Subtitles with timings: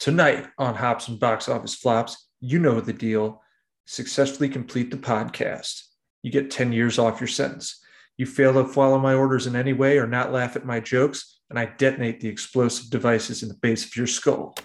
[0.00, 3.42] Tonight on Hops and Box Office Flops, you know the deal.
[3.84, 5.82] Successfully complete the podcast.
[6.22, 7.78] You get 10 years off your sentence.
[8.16, 11.40] You fail to follow my orders in any way or not laugh at my jokes,
[11.50, 14.56] and I detonate the explosive devices in the base of your skull.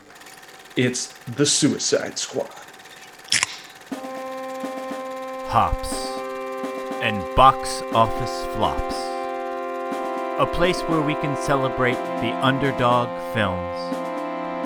[0.78, 2.50] It's the Suicide Squad.
[5.50, 5.94] Hops
[7.02, 8.96] and Box Office Flops.
[10.40, 14.05] A place where we can celebrate the underdog films,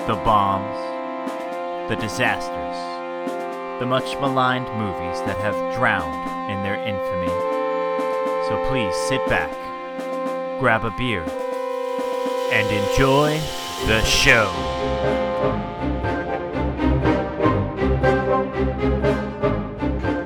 [0.06, 0.78] the bombs,
[1.90, 2.76] the disasters,
[3.78, 7.28] the much maligned movies that have drowned in their infamy.
[8.48, 9.50] So please sit back,
[10.58, 11.22] grab a beer,
[12.50, 13.38] and enjoy
[13.86, 14.50] the show.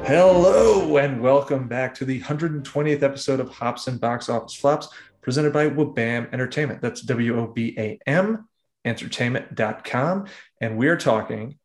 [0.06, 4.88] Hello and welcome back to the 120th episode of Hops and Box Office Flops,
[5.20, 6.80] presented by Wobam Entertainment.
[6.80, 8.46] That's W O B A M
[8.84, 10.26] entertainment.com.
[10.60, 11.58] And we're talking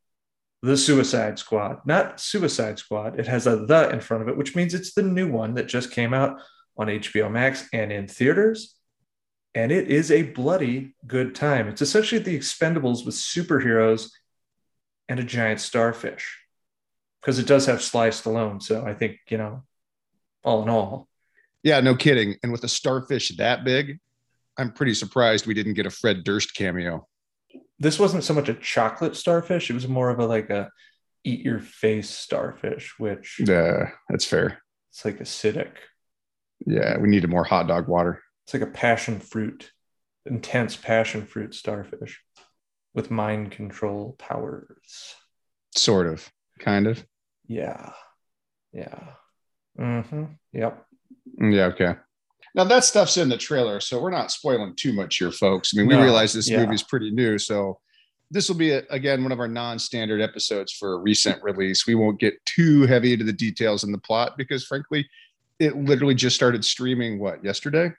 [0.62, 3.20] the Suicide Squad, not Suicide Squad.
[3.20, 5.68] It has a the in front of it, which means it's the new one that
[5.68, 6.42] just came out
[6.78, 8.76] on HBO Max and in theaters.
[9.56, 11.68] And it is a bloody good time.
[11.68, 14.12] It's essentially the expendables with superheroes
[15.08, 16.40] and a giant starfish
[17.20, 18.62] because it does have Sly Stallone.
[18.62, 19.64] So I think, you know,
[20.44, 21.08] all in all.
[21.64, 22.38] Yeah, no kidding.
[22.44, 24.00] And with a starfish that big,
[24.58, 27.08] I'm pretty surprised we didn't get a Fred Durst cameo.
[27.80, 30.70] This wasn't so much a chocolate starfish, it was more of a like a
[31.24, 34.62] eat your face starfish, which Yeah, that's fair.
[34.92, 35.72] it's like acidic.
[36.66, 38.22] Yeah, we needed more hot dog water.
[38.46, 39.72] It's like a passion fruit,
[40.26, 42.22] intense passion fruit starfish
[42.94, 45.16] with mind control powers.
[45.76, 47.06] Sort of, kind of.
[47.48, 47.92] Yeah.
[48.74, 49.00] Yeah.
[49.80, 50.26] Mm-hmm.
[50.54, 50.86] Yep.
[51.40, 51.96] Mm, Yeah, okay.
[52.60, 55.72] Now that stuff's in the trailer, so we're not spoiling too much here, folks.
[55.74, 56.58] I mean, we No, realize this yeah.
[56.58, 57.80] movie is pretty new, so
[58.32, 61.88] this will be again one of our non-standard episodes for a recent release.
[61.88, 65.10] We won't get too heavy into the details in the plot because, frankly,
[65.58, 67.18] it literally just started streaming.
[67.18, 67.94] What yesterday?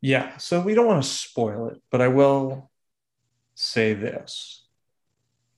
[0.00, 0.34] Yeah.
[0.38, 2.70] So we don't want to spoil it, but I will
[3.54, 4.64] say this.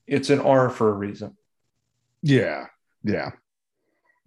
[0.09, 1.37] It's an R for a reason.
[2.23, 2.67] Yeah,
[3.05, 3.31] yeah,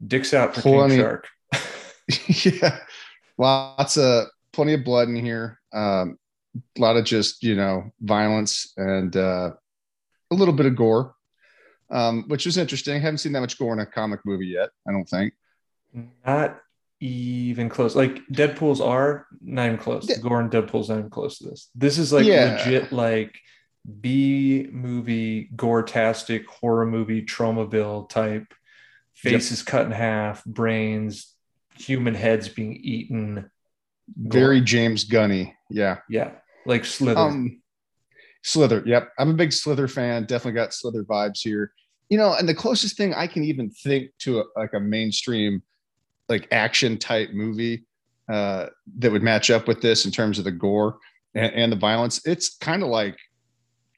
[0.07, 1.27] Dicks out for King Shark.
[2.27, 2.79] yeah.
[3.39, 5.59] Lots of plenty of blood in here.
[5.73, 6.17] Um,
[6.77, 9.51] a lot of just you know violence and uh,
[10.31, 11.15] a little bit of gore,
[11.89, 12.95] um, which was interesting.
[12.95, 14.69] I haven't seen that much gore in a comic movie yet.
[14.87, 15.33] I don't think.
[16.25, 16.59] Not
[16.99, 17.95] even close.
[17.95, 20.09] Like Deadpool's are not even close.
[20.09, 20.17] Yeah.
[20.17, 21.69] Gore and Deadpool's not even close to this.
[21.73, 22.57] This is like Yeah.
[22.57, 23.39] legit like
[24.01, 28.53] B movie, gore-tastic horror movie, Troma bill type.
[29.13, 31.33] Faces cut in half, brains,
[31.79, 33.49] human heads being eaten.
[34.27, 34.41] Gore.
[34.41, 35.55] Very James Gunny.
[35.69, 35.99] Yeah.
[36.09, 36.31] yeah,
[36.65, 37.19] like Slither.
[37.19, 37.61] Um,
[38.43, 38.83] Slither.
[38.85, 39.11] Yep.
[39.17, 40.23] I'm a big Slither fan.
[40.23, 41.71] Definitely got Slither vibes here.
[42.09, 45.61] You know, and the closest thing I can even think to a, like a mainstream,
[46.27, 47.85] like action type movie
[48.31, 48.67] uh,
[48.97, 50.97] that would match up with this in terms of the gore
[51.35, 53.17] and, and the violence, it's kind of like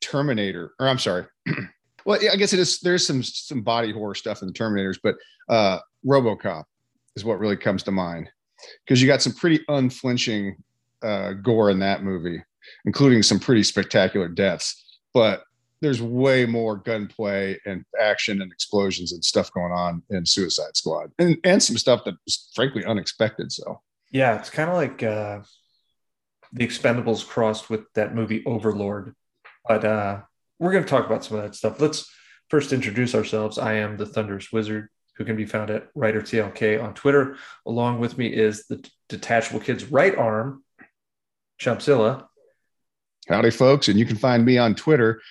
[0.02, 0.74] Terminator.
[0.80, 1.26] Or I'm sorry.
[2.06, 2.80] well, yeah, I guess it is.
[2.80, 5.16] There's some some body horror stuff in the Terminators, but
[5.48, 6.64] uh, RoboCop
[7.16, 8.30] is what really comes to mind
[8.86, 10.56] because you got some pretty unflinching
[11.04, 12.42] uh, gore in that movie
[12.86, 15.00] including some pretty spectacular deaths.
[15.14, 15.44] But
[15.82, 21.12] there's way more gunplay and action and explosions and stuff going on in Suicide Squad,
[21.18, 23.52] and and some stuff that was frankly unexpected.
[23.52, 25.42] So yeah, it's kind of like uh,
[26.54, 29.16] the Expendables crossed with that movie Overlord.
[29.68, 30.22] But uh,
[30.60, 31.80] we're going to talk about some of that stuff.
[31.80, 32.10] Let's
[32.50, 33.58] first introduce ourselves.
[33.58, 34.90] I am the Thunderous Wizard,
[35.22, 37.38] who can be found at WriterTLK on Twitter.
[37.68, 40.64] Along with me is the Detachable Kid's right arm,
[41.60, 42.26] Chumpzilla.
[43.30, 45.22] howdy, folks, and you can find me on Twitter,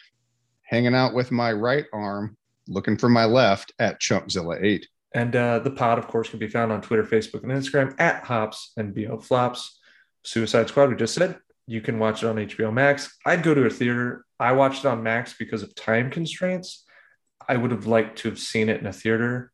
[0.62, 2.36] hanging out with my right arm,
[2.68, 4.84] looking for my left at Chumpzilla8.
[5.12, 8.22] And uh, the pod, of course, can be found on Twitter, Facebook, and Instagram at
[8.22, 9.80] Hops and BO Flops.
[10.22, 11.36] Suicide Squad, we just said.
[11.66, 13.16] You can watch it on HBO Max.
[13.26, 14.24] I'd go to a theater.
[14.38, 16.84] I watched it on Max because of time constraints.
[17.48, 19.50] I would have liked to have seen it in a theater.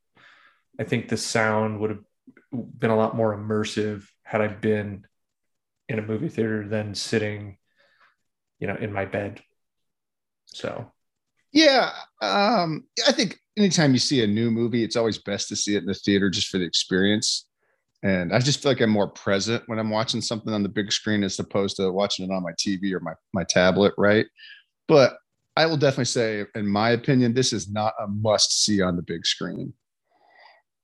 [0.79, 2.05] I think the sound would have
[2.53, 5.07] been a lot more immersive had I been
[5.89, 7.59] in a movie theater than sitting,
[8.59, 9.43] you know, in my bed.
[10.47, 10.93] So
[11.53, 11.91] Yeah,
[12.23, 15.81] um, I think anytime you see a new movie, it's always best to see it
[15.81, 17.47] in the theater just for the experience.
[18.03, 20.93] And I just feel like I'm more present when I'm watching something on the big
[20.93, 24.27] screen as opposed to watching it on my TV or my my tablet, right?
[24.87, 25.17] But
[25.57, 29.03] I will definitely say, in my opinion, this is not a must see on the
[29.03, 29.73] big screen.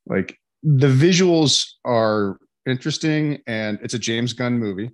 [0.06, 4.90] Like the visuals are interesting and it's a James Gunn movie,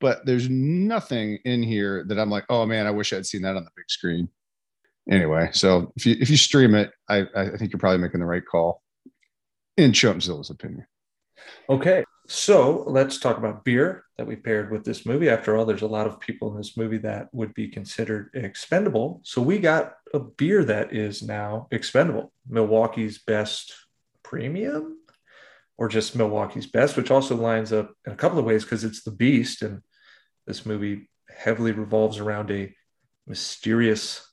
[0.00, 3.56] but there's nothing in here that I'm like, oh man, I wish I'd seen that
[3.56, 4.28] on the big screen.
[5.10, 8.26] anyway, so if you if you stream it, I I think you're probably making the
[8.26, 8.82] right call,
[9.76, 10.86] in Chumpzilla's opinion.
[11.68, 15.28] Okay, so let's talk about beer that we paired with this movie.
[15.28, 19.20] After all, there's a lot of people in this movie that would be considered expendable.
[19.24, 22.32] So we got a beer that is now expendable.
[22.48, 23.74] Milwaukee's best
[24.32, 24.96] premium,
[25.76, 29.02] or just Milwaukee's best, which also lines up in a couple of ways because it's
[29.02, 29.82] the beast, and
[30.46, 32.74] this movie heavily revolves around a
[33.26, 34.26] mysterious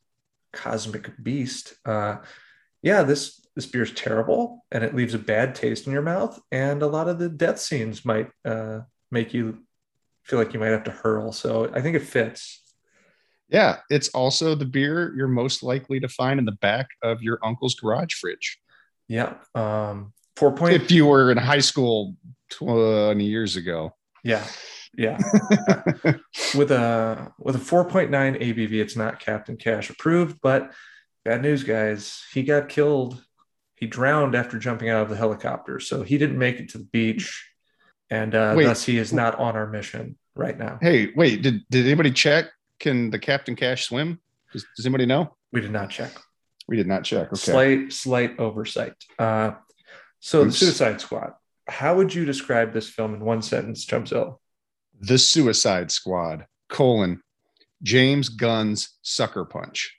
[0.53, 1.73] cosmic beast.
[1.85, 2.17] Uh,
[2.81, 6.39] yeah, this this beer is terrible and it leaves a bad taste in your mouth,
[6.49, 8.79] and a lot of the death scenes might uh,
[9.11, 9.57] make you
[10.23, 11.33] feel like you might have to hurl.
[11.33, 12.63] So I think it fits.
[13.49, 17.39] Yeah, it's also the beer you're most likely to find in the back of your
[17.43, 18.59] uncle's garage fridge.
[19.09, 20.75] Yeah, um, four point.
[20.75, 22.15] If you were in high school
[22.50, 23.95] twenty years ago.
[24.23, 24.45] Yeah,
[24.97, 25.17] yeah.
[26.56, 30.71] with a with a 4.9 ABV, it's not Captain Cash approved, but
[31.25, 32.23] bad news, guys.
[32.33, 33.23] He got killed.
[33.75, 36.85] He drowned after jumping out of the helicopter, so he didn't make it to the
[36.85, 37.50] beach,
[38.09, 40.79] and uh, wait, thus he is not on our mission right now.
[40.81, 41.41] Hey, wait!
[41.41, 42.47] Did did anybody check?
[42.79, 44.19] Can the Captain Cash swim?
[44.51, 45.35] Does, does anybody know?
[45.51, 46.11] We did not check.
[46.69, 47.27] We did not check.
[47.27, 47.36] Okay.
[47.36, 48.94] Slight slight oversight.
[49.18, 49.54] Uh,
[50.19, 50.60] so Oops.
[50.60, 51.33] the Suicide Squad.
[51.68, 54.38] How would you describe this film in one sentence, Chumpzilla?
[55.01, 57.21] The Suicide Squad, colon,
[57.81, 59.95] James Gunn's Sucker Punch.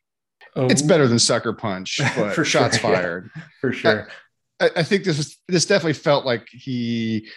[0.54, 0.66] Oh.
[0.66, 3.30] It's better than Sucker Punch, but for shots sure, fired.
[3.34, 4.08] Yeah, for sure.
[4.60, 7.28] I, I, think this was this definitely felt like he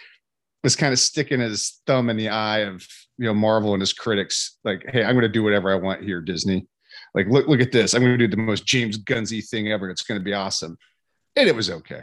[0.62, 2.86] was kind of sticking his thumb in the eye of
[3.18, 6.20] you know Marvel and his critics, like, hey, I'm gonna do whatever I want here,
[6.20, 6.68] Disney.
[7.14, 7.94] Like, look, look at this.
[7.94, 9.88] I'm gonna do the most James Gunsy thing ever.
[9.88, 10.76] It's gonna be awesome.
[11.36, 12.02] And it was okay.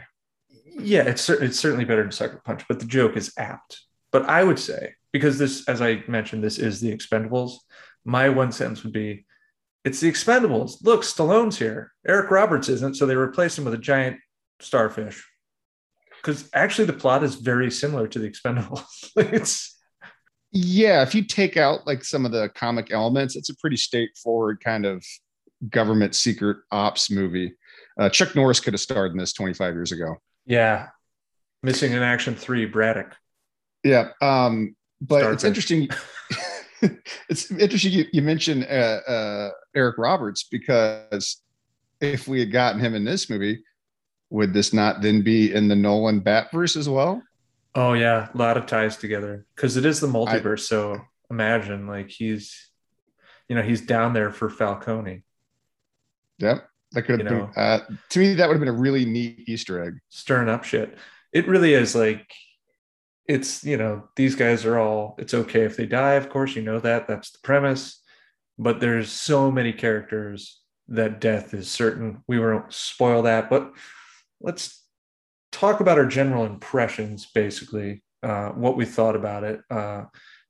[0.78, 3.80] Yeah, it's it's certainly better than Sucker Punch, but the joke is apt.
[4.10, 7.56] But I would say because this, as I mentioned, this is the Expendables.
[8.04, 9.26] My one sentence would be,
[9.84, 10.82] "It's the Expendables.
[10.82, 11.92] Look, Stallone's here.
[12.06, 14.18] Eric Roberts isn't, so they replace him with a giant
[14.60, 15.28] starfish."
[16.16, 18.84] Because actually, the plot is very similar to the Expendables.
[19.16, 19.71] it's
[20.52, 24.62] yeah, if you take out like some of the comic elements, it's a pretty straightforward
[24.62, 25.04] kind of
[25.70, 27.54] government secret ops movie.
[27.98, 30.16] Uh, Chuck Norris could have starred in this 25 years ago.
[30.44, 30.88] Yeah,
[31.62, 33.14] missing in action three, Braddock.
[33.82, 35.88] Yeah, um, but it's interesting.
[37.28, 41.40] it's interesting you, you mentioned uh, uh, Eric Roberts because
[42.00, 43.62] if we had gotten him in this movie,
[44.28, 47.22] would this not then be in the Nolan Batverse as well?
[47.74, 50.60] Oh yeah, a lot of ties together because it is the multiverse.
[50.60, 52.68] I, so imagine like he's,
[53.48, 55.22] you know, he's down there for Falcone.
[56.38, 57.52] Yep, that could have you been.
[57.56, 57.80] Uh,
[58.10, 59.94] to me, that would have been a really neat Easter egg.
[60.10, 60.98] Stirring up shit.
[61.32, 62.30] It really is like
[63.26, 66.62] it's you know these guys are all it's okay if they die of course you
[66.62, 68.00] know that that's the premise
[68.58, 73.72] but there's so many characters that death is certain we won't spoil that but
[74.40, 74.81] let's
[75.52, 80.04] talk about our general impressions basically uh, what we thought about it uh,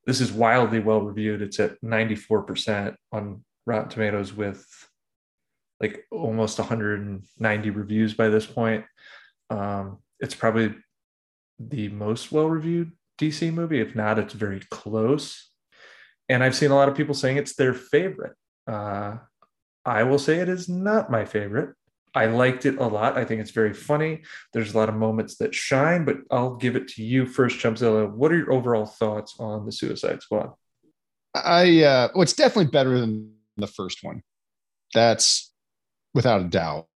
[0.06, 4.64] this is wildly well reviewed it's at 94% on rotten tomatoes with
[5.81, 8.84] like almost 190 reviews by this point
[9.50, 10.75] um, it's probably
[11.58, 13.81] the most well reviewed DC movie.
[13.81, 15.50] If not, it's very close.
[16.28, 18.34] And I've seen a lot of people saying it's their favorite.
[18.66, 19.16] Uh,
[19.84, 21.75] I will say it is not my favorite.
[22.14, 23.16] I liked it a lot.
[23.16, 24.22] I think it's very funny.
[24.52, 28.10] There's a lot of moments that shine, but I'll give it to you first, Chumpzilla.
[28.10, 30.52] What are your overall thoughts on the Suicide Squad?
[31.34, 34.22] I uh, well, it's definitely better than the first one.
[34.92, 35.52] That's
[36.14, 36.88] without a doubt.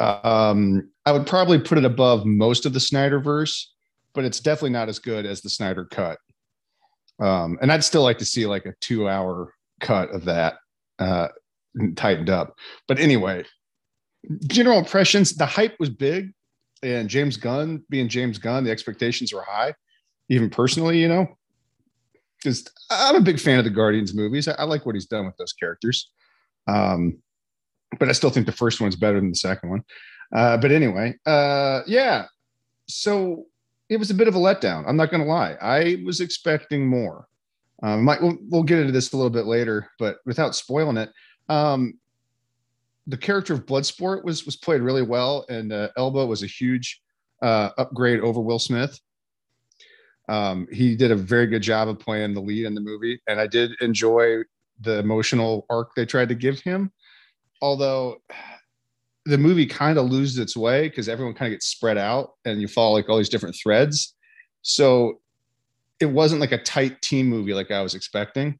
[0.00, 3.66] Um, I would probably put it above most of the Snyderverse,
[4.14, 6.18] but it's definitely not as good as the Snyder cut.
[7.20, 10.54] Um, and I'd still like to see like a two hour cut of that
[10.98, 11.28] uh,
[11.94, 12.56] tightened up.
[12.88, 13.44] But anyway,
[14.46, 16.32] general impressions the hype was big,
[16.82, 19.74] and James Gunn being James Gunn, the expectations were high,
[20.28, 21.26] even personally, you know.
[22.38, 24.46] Because I'm a big fan of the Guardians movies.
[24.46, 26.10] I, I like what he's done with those characters.
[26.68, 27.18] Um,
[27.98, 29.84] but I still think the first one's better than the second one.
[30.34, 32.26] Uh, but anyway, uh, yeah.
[32.88, 33.46] So
[33.88, 34.84] it was a bit of a letdown.
[34.86, 35.56] I'm not going to lie.
[35.60, 37.26] I was expecting more.
[37.82, 41.10] Um, might, we'll, we'll, get into this a little bit later, but without spoiling it,
[41.48, 41.98] um,
[43.06, 47.00] the character of Bloodsport was was played really well, and uh, Elba was a huge
[47.42, 48.98] uh, upgrade over Will Smith.
[50.28, 53.40] Um, he did a very good job of playing the lead in the movie, and
[53.40, 54.38] I did enjoy
[54.80, 56.92] the emotional arc they tried to give him
[57.62, 58.18] although
[59.24, 62.60] the movie kind of loses its way because everyone kind of gets spread out and
[62.60, 64.14] you follow like all these different threads.
[64.62, 65.20] So
[66.00, 68.58] it wasn't like a tight team movie like I was expecting.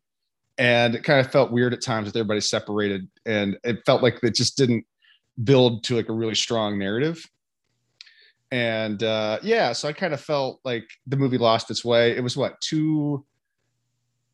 [0.59, 4.19] And it kind of felt weird at times that everybody separated, and it felt like
[4.23, 4.85] it just didn't
[5.45, 7.25] build to like a really strong narrative.
[8.51, 12.17] And uh, yeah, so I kind of felt like the movie lost its way.
[12.17, 13.25] It was what two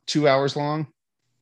[0.06, 0.86] two hours long,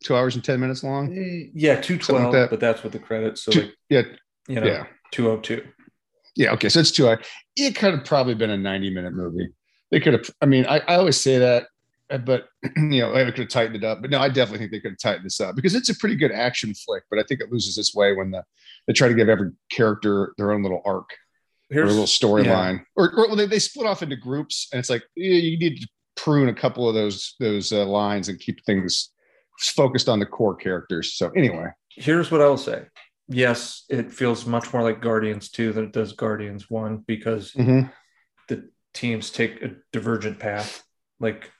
[0.04, 1.12] two hours and ten minutes long.
[1.16, 2.50] Eh, Yeah, 212 like that.
[2.50, 3.42] but that's with the credits.
[3.42, 4.02] So Two- like yeah,
[4.48, 4.86] you know, yeah.
[5.10, 5.66] two oh two.
[6.36, 7.26] Yeah, okay, so it's two hours.
[7.56, 9.48] It could have probably been a 90 minute movie.
[9.90, 11.66] They could have, I mean, I, I always say that,
[12.18, 14.00] but you know, I could have tightened it up.
[14.02, 16.16] But no, I definitely think they could have tightened this up because it's a pretty
[16.16, 18.44] good action flick, but I think it loses its way when the
[18.86, 21.10] they try to give every character their own little arc
[21.72, 22.84] or a little storyline.
[22.96, 25.80] Or, or well, they, they split off into groups and it's like yeah, you need
[25.80, 29.10] to prune a couple of those those uh, lines and keep things
[29.58, 31.14] focused on the core characters.
[31.14, 32.86] So anyway, here's what I will say.
[33.28, 37.92] Yes, it feels much more like Guardians 2 than it does Guardians 1 because Mhm.
[38.48, 40.82] the teams take a divergent path.
[41.20, 41.52] Like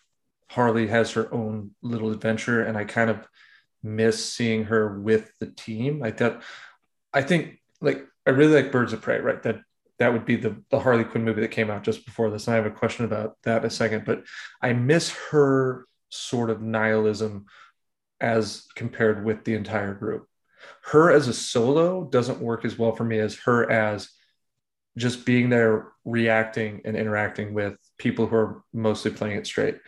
[0.51, 3.25] Harley has her own little adventure, and I kind of
[3.85, 6.03] miss seeing her with the team.
[6.03, 6.43] I thought,
[7.15, 9.41] I think like I really like Birds of Prey, right?
[9.45, 9.61] That
[10.01, 12.49] that would be the the Harley Quinn movie that came out just before this.
[12.49, 14.25] And I have a question about that in a second, but
[14.61, 17.47] I miss her sort of nihilism
[18.21, 20.27] as compared with the entire group.
[20.83, 24.11] Her as a solo doesn't work as well for me as her as
[24.97, 29.79] just being there, reacting and interacting with people who are mostly playing it straight.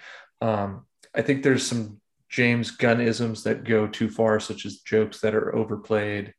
[0.42, 5.20] Um, I think there's some James Gunn isms that go too far, such as jokes
[5.20, 6.34] that are overplayed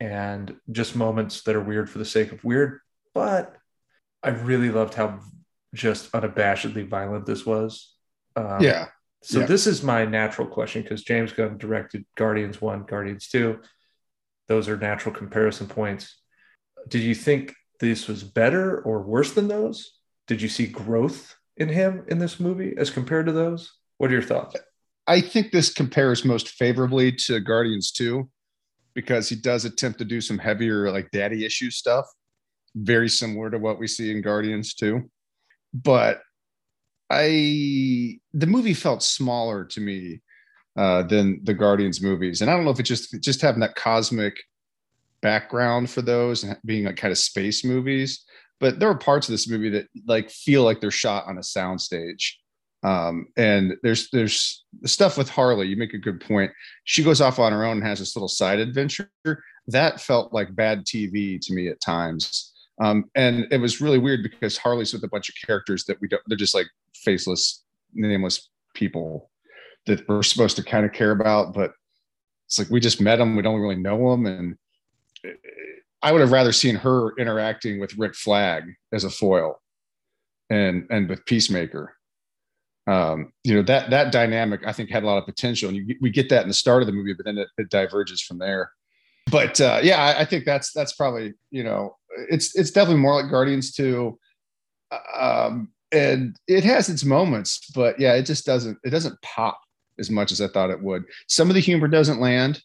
[0.00, 2.80] and just moments that are weird for the sake of weird.
[3.14, 3.54] But
[4.22, 5.20] I really loved how
[5.74, 7.94] just unabashedly violent this was.
[8.36, 8.88] Um, yeah,
[9.22, 9.46] so Yeah.
[9.46, 13.60] this is my natural question because James Gunn directed Guardians 1, Guardians 2.
[14.48, 16.20] Those are natural comparison points.
[16.88, 19.98] Did you think this was better or worse than those?
[20.26, 23.72] Did you see growth in him in this movie as compared to those?
[23.98, 24.56] What are your thoughts?
[25.06, 28.28] I think this compares most favorably to Guardians 2
[28.94, 32.06] because he does attempt to do some heavier, like daddy issue stuff,
[32.74, 35.02] very similar to what we see in Guardians 2.
[35.74, 36.20] But
[37.10, 40.20] I, the movie felt smaller to me
[40.76, 42.40] uh, than the Guardians movies.
[42.40, 44.36] And I don't know if it's just, just having that cosmic
[45.20, 48.24] background for those and being like kind of space movies.
[48.62, 51.42] But there are parts of this movie that like feel like they're shot on a
[51.42, 52.32] soundstage
[52.84, 55.68] um, and there's there's stuff with Harley.
[55.68, 56.50] You make a good point.
[56.84, 59.10] She goes off on her own and has this little side adventure.
[59.68, 64.24] That felt like bad TV to me at times, um, and it was really weird
[64.24, 66.22] because Harley's with a bunch of characters that we don't.
[66.26, 67.62] They're just like faceless,
[67.94, 69.30] nameless people
[69.86, 71.72] that we're supposed to kind of care about, but
[72.46, 73.36] it's like we just met them.
[73.36, 74.56] We don't really know them, and
[76.02, 79.60] I would have rather seen her interacting with Rick Flag as a foil,
[80.50, 81.94] and and with Peacemaker
[82.86, 85.96] um, you know that that dynamic I think had a lot of potential, and you,
[86.00, 88.38] we get that in the start of the movie, but then it, it diverges from
[88.38, 88.72] there.
[89.30, 91.96] But uh, yeah, I, I think that's that's probably you know
[92.28, 94.18] it's it's definitely more like Guardians two,
[95.16, 99.60] um, and it has its moments, but yeah, it just doesn't it doesn't pop
[100.00, 101.04] as much as I thought it would.
[101.28, 102.60] Some of the humor doesn't land,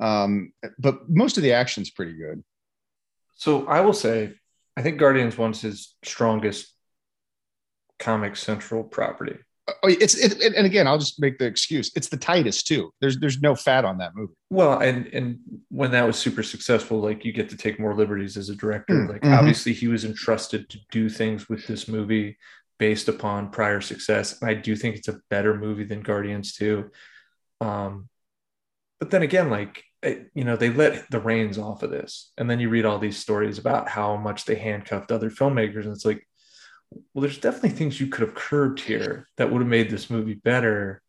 [0.00, 2.42] um, but most of the action's pretty good.
[3.40, 4.34] So I will say,
[4.76, 6.74] I think Guardians one's his strongest
[7.98, 9.38] comic central property.
[9.66, 11.90] Oh, it's it, and again, I'll just make the excuse.
[11.96, 12.92] It's the tightest too.
[13.00, 14.34] There's there's no fat on that movie.
[14.50, 15.38] Well, and and
[15.70, 18.94] when that was super successful, like you get to take more liberties as a director.
[18.94, 19.38] Mm, like mhm.
[19.38, 22.36] obviously he was entrusted to do things with this movie
[22.78, 24.40] based upon prior success.
[24.42, 26.90] And I do think it's a better movie than Guardians 2.
[27.62, 28.08] Um,
[28.98, 32.32] but then again, like it, you know, they let the reins off of this.
[32.38, 35.92] And then you read all these stories about how much they handcuffed other filmmakers, and
[35.92, 36.26] it's like,
[36.90, 40.34] well, there's definitely things you could have curbed here that would have made this movie
[40.34, 41.02] better.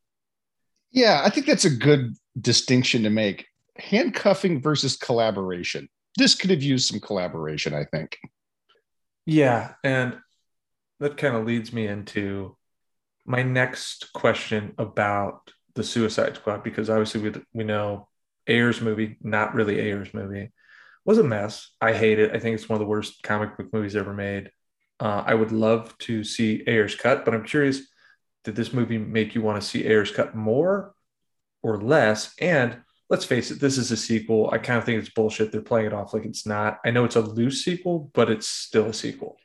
[0.91, 3.47] Yeah, I think that's a good distinction to make.
[3.77, 5.89] Handcuffing versus collaboration.
[6.17, 8.19] This could have used some collaboration, I think.
[9.25, 10.17] Yeah, and
[10.99, 12.57] that kind of leads me into
[13.25, 18.09] my next question about the Suicide Squad because obviously we we know
[18.47, 20.51] Ayer's movie, not really Ayer's movie,
[21.05, 21.71] was a mess.
[21.79, 22.35] I hate it.
[22.35, 24.51] I think it's one of the worst comic book movies ever made.
[24.99, 27.81] Uh, I would love to see Ayer's cut, but I'm curious:
[28.43, 30.93] did this movie make you want to see Ayer's cut more
[31.63, 32.33] or less?
[32.39, 34.49] And let's face it, this is a sequel.
[34.51, 35.51] I kind of think it's bullshit.
[35.51, 36.79] They're playing it off like it's not.
[36.85, 39.37] I know it's a loose sequel, but it's still a sequel.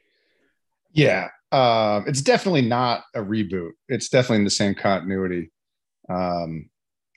[0.93, 3.73] Yeah, um, it's definitely not a reboot.
[3.89, 5.53] It's definitely in the same continuity.
[6.09, 6.71] Um,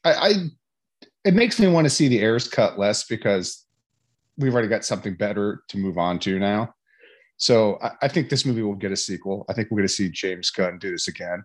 [0.04, 0.34] I, I
[1.26, 3.66] it makes me want to see the Ayer's cut less because
[4.38, 6.74] we've already got something better to move on to now.
[7.38, 9.46] So I, I think this movie will get a sequel.
[9.50, 11.44] I think we're going to see James Gunn do this again.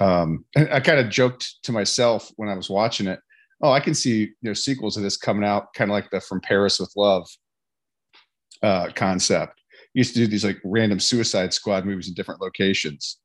[0.00, 3.20] Um, and I kind of joked to myself when I was watching it.
[3.62, 6.20] Oh, I can see you know sequels of this coming out, kind of like the
[6.20, 7.28] From Paris with Love
[8.62, 9.60] uh, concept.
[9.94, 13.18] used to do these like random Suicide Squad movies in different locations,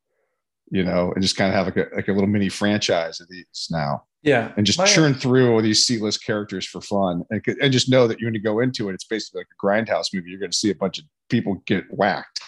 [0.72, 3.28] you know, and just kind of have like a like a little mini franchise of
[3.30, 4.04] these now.
[4.22, 7.90] Yeah, and just My- churn through all these C-list characters for fun, and, and just
[7.90, 8.94] know that you're going to go into it.
[8.94, 10.30] It's basically like a grindhouse movie.
[10.30, 12.40] You're going to see a bunch of people get whacked.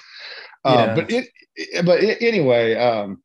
[0.63, 0.95] Uh, Yeah.
[0.95, 3.21] but it, but it, anyway, um,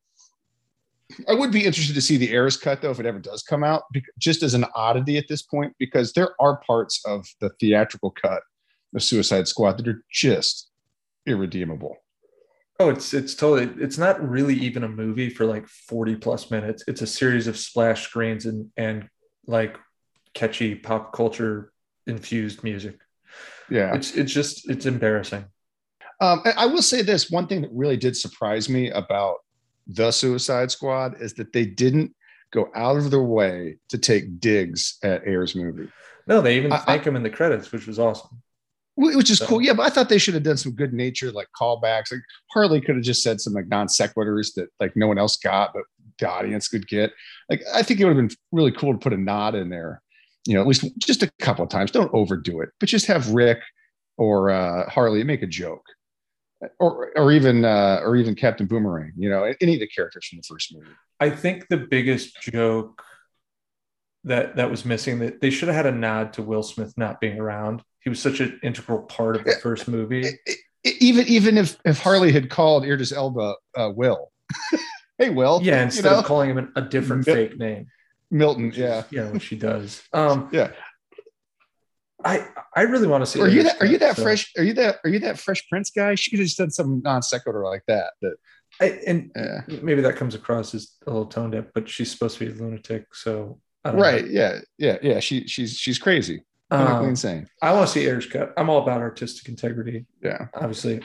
[1.29, 3.63] I would be interested to see the Ayer's cut though, if it ever does come
[3.63, 3.83] out,
[4.19, 8.43] just as an oddity at this point, because there are parts of the theatrical cut
[8.93, 10.69] of Suicide Squad that are just
[11.25, 11.95] irredeemable.
[12.81, 16.83] Oh, it's it's totally it's not really even a movie for like 40 plus minutes.
[16.87, 19.07] It's a series of splash screens and and
[19.45, 19.77] like
[20.33, 21.71] catchy pop culture
[22.07, 22.99] infused music.
[23.69, 23.93] Yeah.
[23.93, 25.45] It's it's just it's embarrassing.
[26.19, 29.37] Um, I I will say this one thing that really did surprise me about
[29.85, 32.15] the Suicide Squad is that they didn't
[32.51, 35.89] go out of their way to take digs at Ayer's movie,
[36.27, 38.41] No, they even I- thank him in the credits, which was awesome.
[38.95, 39.61] Wh- which is So- cool.
[39.61, 42.11] Yeah, but I thought they should have done some good natured like callbacks.
[42.11, 42.21] Like
[42.51, 45.73] Harley could have just said some like non sequiturs that like no one else got,
[45.73, 45.83] but
[46.19, 47.11] the audience could get.
[47.49, 50.01] Like I think it would have been really cool to put a nod in there,
[50.45, 51.91] you know, at least just a couple of times.
[51.91, 53.59] Don't overdo it, but just have Rick
[54.17, 55.83] or uh, Harley make a joke.
[56.79, 60.37] Or, or even uh, or even Captain Boomerang, you know, any of the characters from
[60.37, 60.91] the first movie.
[61.19, 63.01] I think the biggest joke
[64.25, 67.19] that that was missing that they should have had a nod to Will Smith not
[67.19, 67.81] being around.
[68.03, 70.25] He was such an integral part of the first movie.
[70.83, 74.31] Even even if if Harley had called Idris Elba uh, Will,
[75.19, 76.19] hey Will, Yeah, you instead know?
[76.19, 77.87] of calling him a different Mil- fake name.
[78.31, 80.01] Milton, yeah, yeah, which she does.
[80.13, 80.71] Um, yeah.
[82.23, 83.41] I I really want to see.
[83.41, 83.81] Are you that?
[83.81, 84.51] Are you that so- fresh?
[84.57, 84.97] Are you that?
[85.03, 86.15] Are you that Fresh Prince guy?
[86.15, 88.11] She could have just done some non sequitur like that.
[88.21, 88.35] That
[88.79, 89.61] I, and yeah.
[89.81, 92.55] maybe that comes across as a little tone deaf, but she's supposed to be a
[92.55, 94.03] lunatic, so I don't know.
[94.05, 94.27] right?
[94.27, 95.19] Yeah, yeah, yeah.
[95.19, 97.47] She she's she's crazy, Um, insane.
[97.61, 98.53] I want to see Ayer's cut.
[98.57, 100.05] I'm all about artistic integrity.
[100.21, 101.01] Yeah, Obviously,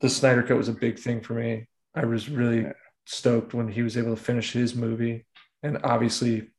[0.00, 1.68] the Snyder cut was a big thing for me.
[1.94, 2.72] I was really Yeah.
[3.04, 5.26] stoked when he was able to finish his movie,
[5.62, 6.50] and obviously,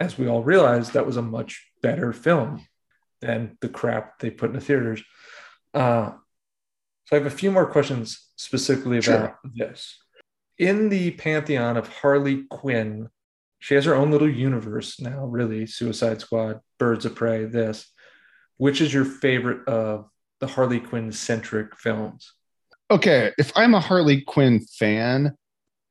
[0.00, 2.66] as we all realized, that was a much better film
[3.20, 5.02] than the crap they put in the theaters.
[5.72, 6.12] Uh,
[7.06, 9.14] so I have a few more questions specifically Sure.
[9.16, 10.02] about this.
[10.58, 13.08] In the pantheon of Harley Quinn,
[13.62, 17.88] she has her own little universe now, really Suicide Squad, Birds of Prey, this.
[18.56, 20.08] Which is your favorite of
[20.40, 22.32] the Harley Quinn centric films?
[22.90, 25.36] Okay, if I'm a Harley Quinn fan,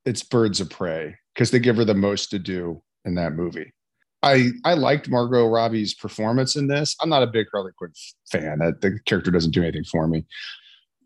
[0.06, 3.74] it's Birds of Prey because they give her the most to do in that movie.
[4.22, 6.98] I I liked Margot Robbie's performance in this.
[7.02, 7.94] I'm not a big Harley Quinn
[8.30, 8.60] fan.
[8.60, 10.26] That the character doesn't do anything for me.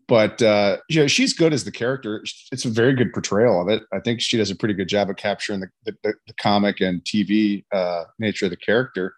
[0.08, 2.22] But uh, you know, she's good as the character.
[2.52, 3.82] It's a very good portrayal of it.
[3.92, 7.02] I think she does a pretty good job of capturing the, the, the, comic and
[7.02, 9.14] TV uh, nature of the character.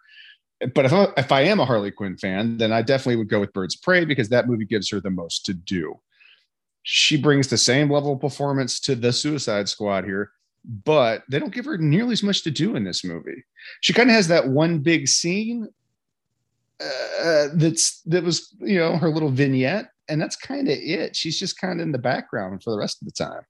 [0.73, 3.39] But if I, if I am a Harley Quinn fan, then I definitely would go
[3.39, 5.99] with Birds of Prey because that movie gives her the most to do
[6.83, 10.31] she brings the same level of performance to the Suicide Squad here,
[10.65, 13.43] but they don't give her nearly as much to do in this movie.
[13.81, 15.67] She kind of has that one big scene
[16.81, 21.15] uh, that's that was you know her little vignette, and that's kind of it.
[21.15, 23.43] She's just kind of in the background for the rest of the time.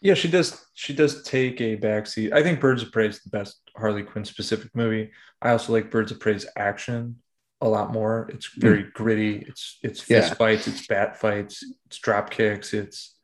[0.00, 0.64] Yeah, she does.
[0.74, 2.32] She does take a backseat.
[2.32, 5.10] I think Birds of Prey is the best Harley Quinn specific movie.
[5.42, 7.16] I also like Birds of Prey's action
[7.60, 8.28] a lot more.
[8.32, 8.60] It's hmm.
[8.60, 9.44] very gritty.
[9.48, 10.34] It's it's fist Yeah.
[10.34, 10.68] fights.
[10.68, 11.64] It's bat fights.
[11.86, 12.74] It's drop kicks.
[12.74, 13.14] It's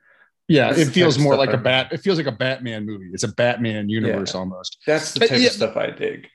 [0.48, 1.92] Yeah, it feels more like a bat.
[1.92, 3.10] It feels like a Batman movie.
[3.12, 4.78] It's a Batman universe almost.
[4.86, 5.46] that's the type yeah.
[5.46, 6.28] of stuff I dig.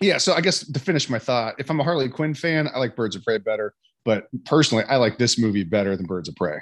[0.00, 2.78] yeah so i guess to finish my thought if i'm a harley quinn fan i
[2.78, 6.36] like birds of prey better but personally i like this movie better than birds of
[6.36, 6.60] prey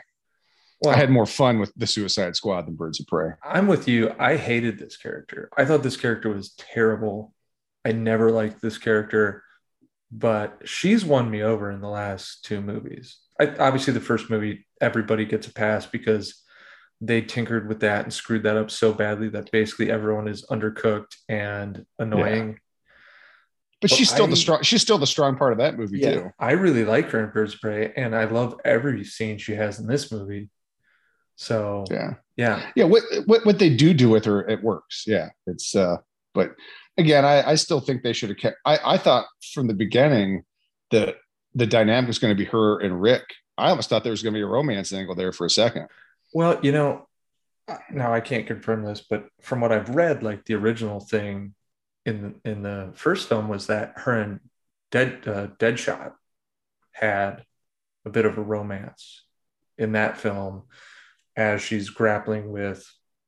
[0.82, 3.88] Well, i had more fun with the suicide squad than birds of prey I'm with
[3.88, 4.14] you.
[4.18, 5.48] I hated this character.
[5.56, 7.34] I thought this character was terrible.
[7.84, 9.42] I never liked this character,
[10.10, 13.18] but she's won me over in the last two movies.
[13.40, 16.42] I, obviously, the first movie, everybody gets a pass because
[17.00, 21.14] they tinkered with that and screwed that up so badly that basically everyone is undercooked
[21.28, 22.58] and annoying.
[23.80, 26.14] But she's still I- the strong she's still the strong part of that movie Yeah,
[26.14, 26.30] too.
[26.38, 29.78] I really like her in Birds of Prey, and I love every scene she has
[29.78, 30.50] in this movie.
[31.36, 32.14] So yeah.
[32.36, 35.04] yeah, yeah what, what what they do do with her it works.
[35.06, 35.98] Yeah it's uh
[36.34, 36.54] but
[36.96, 40.42] again i i still think they should have kept i i thought from the beginning
[40.90, 41.14] that
[41.54, 43.22] the dynamic was going to be her and rick.
[43.56, 45.88] I almost thought there was going to be a romance angle there for a second.
[46.32, 47.08] Well, you know,
[47.90, 51.54] now I can't confirm this, but from what I've read, like the original thing
[52.08, 54.40] in in the first film was that her and
[54.90, 56.12] Dead uh, Deadshot
[56.92, 57.44] had
[58.04, 59.24] a bit of a romance
[59.76, 60.62] in that film
[61.36, 62.84] as she's grappling with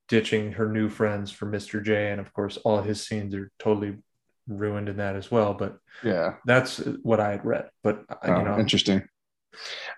[0.09, 1.83] ditching her new friends for Mr.
[1.83, 3.97] J, and of course, all his scenes are totally
[4.49, 5.55] ruined in that as well.
[5.55, 7.69] But yeah, that's what I had read.
[7.85, 9.03] But oh, you know, interesting.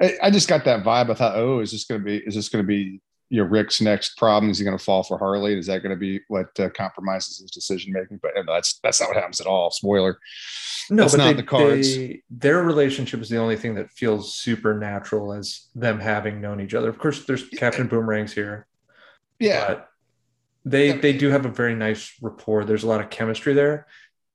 [0.00, 1.10] I, I, just got that vibe.
[1.10, 2.18] I thought, oh, is this going to be?
[2.18, 3.00] Is this going to be?
[3.32, 5.58] You know, Rick's next problem is he going to fall for Harley?
[5.58, 8.20] Is that going to be what uh, compromises his decision making?
[8.20, 9.70] But that's that's not what happens at all.
[9.70, 10.18] Spoiler.
[10.90, 11.96] No, that's but not they, the cards.
[11.96, 16.74] They, their relationship is the only thing that feels supernatural as them having known each
[16.74, 16.90] other.
[16.90, 18.66] Of course, there's Captain Boomerangs here.
[19.38, 19.66] Yeah.
[19.66, 19.88] But
[20.66, 21.00] they yeah.
[21.00, 22.66] they do have a very nice rapport.
[22.66, 23.86] There's a lot of chemistry there.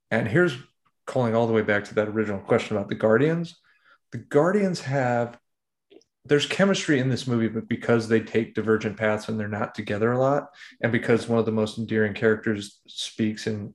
[0.10, 0.58] And here's
[1.06, 3.58] calling all the way back to that original question about the Guardians.
[4.12, 5.38] The Guardians have
[6.28, 10.12] there's chemistry in this movie, but because they take divergent paths and they're not together
[10.12, 10.50] a lot,
[10.82, 13.74] and because one of the most endearing characters speaks in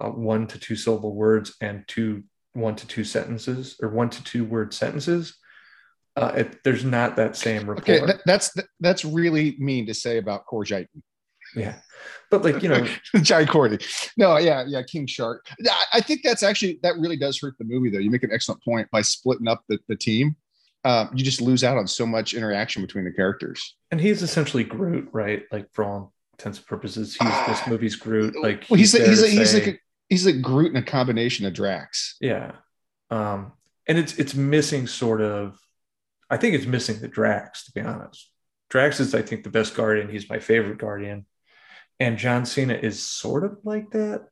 [0.00, 4.22] uh, one to two syllable words and two one to two sentences or one to
[4.24, 5.36] two word sentences,
[6.16, 7.94] uh, it, there's not that same rapport.
[7.94, 10.64] Okay, that, that's that's really mean to say about Core
[11.56, 11.76] Yeah,
[12.30, 12.86] but like you know,
[13.22, 13.78] Jai Courtney.
[14.16, 15.46] No, yeah, yeah, King Shark.
[15.92, 17.98] I think that's actually that really does hurt the movie though.
[17.98, 20.36] You make an excellent point by splitting up the, the team.
[20.84, 23.76] Um, you just lose out on so much interaction between the characters.
[23.90, 25.44] And he's essentially Groot, right?
[25.50, 28.36] Like for all intents and purposes, he's uh, this movie's Groot.
[28.40, 31.46] Like well, he's he's, he's, a, he's like a, he's like Groot in a combination
[31.46, 32.16] of Drax.
[32.20, 32.52] Yeah,
[33.10, 33.52] um,
[33.86, 35.58] and it's it's missing sort of
[36.30, 38.30] I think it's missing the Drax, to be honest.
[38.70, 40.08] Drax is, I think, the best Guardian.
[40.08, 41.26] He's my favorite Guardian.
[42.00, 44.26] And John Cena is sort of like that.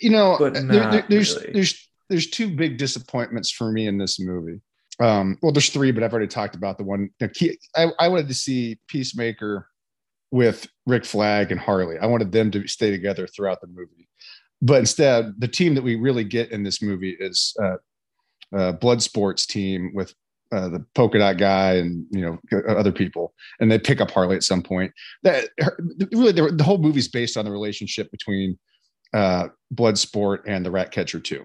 [0.00, 1.52] You know, but there, there, there's really.
[1.52, 4.60] there's there's two big disappointments for me in this movie.
[5.00, 7.10] Um, well, there's three, but I've already talked about the one.
[7.76, 9.68] I, I wanted to see Peacemaker
[10.30, 11.98] with Rick Flag and Harley.
[11.98, 14.08] I wanted them to stay together throughout the movie.
[14.60, 17.76] But instead, the team that we really get in this movie is uh,
[18.56, 20.14] uh, Bloodsport's team with
[20.50, 24.34] uh, the polka dot guy and you know other people, and they pick up Harley
[24.34, 24.92] at some point.
[25.22, 25.48] That
[26.12, 28.58] really the, the whole movie's based on the relationship between
[29.12, 31.44] uh, Bloodsport and the Ratcatcher two,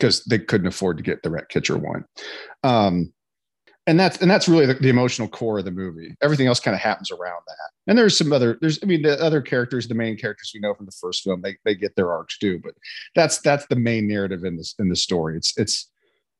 [0.00, 2.04] because they couldn't afford to get the Ratcatcher one.
[2.64, 3.12] Um,
[3.86, 6.14] and that's and that's really the, the, emotional core of the movie.
[6.22, 7.70] Everything else kind of happens around that.
[7.86, 10.74] And there's some other there's I mean the other characters, the main characters we know
[10.74, 12.60] from the first film, they they get their arcs too.
[12.62, 12.74] But
[13.14, 15.36] that's that's the main narrative in this in the story.
[15.36, 15.90] It's it's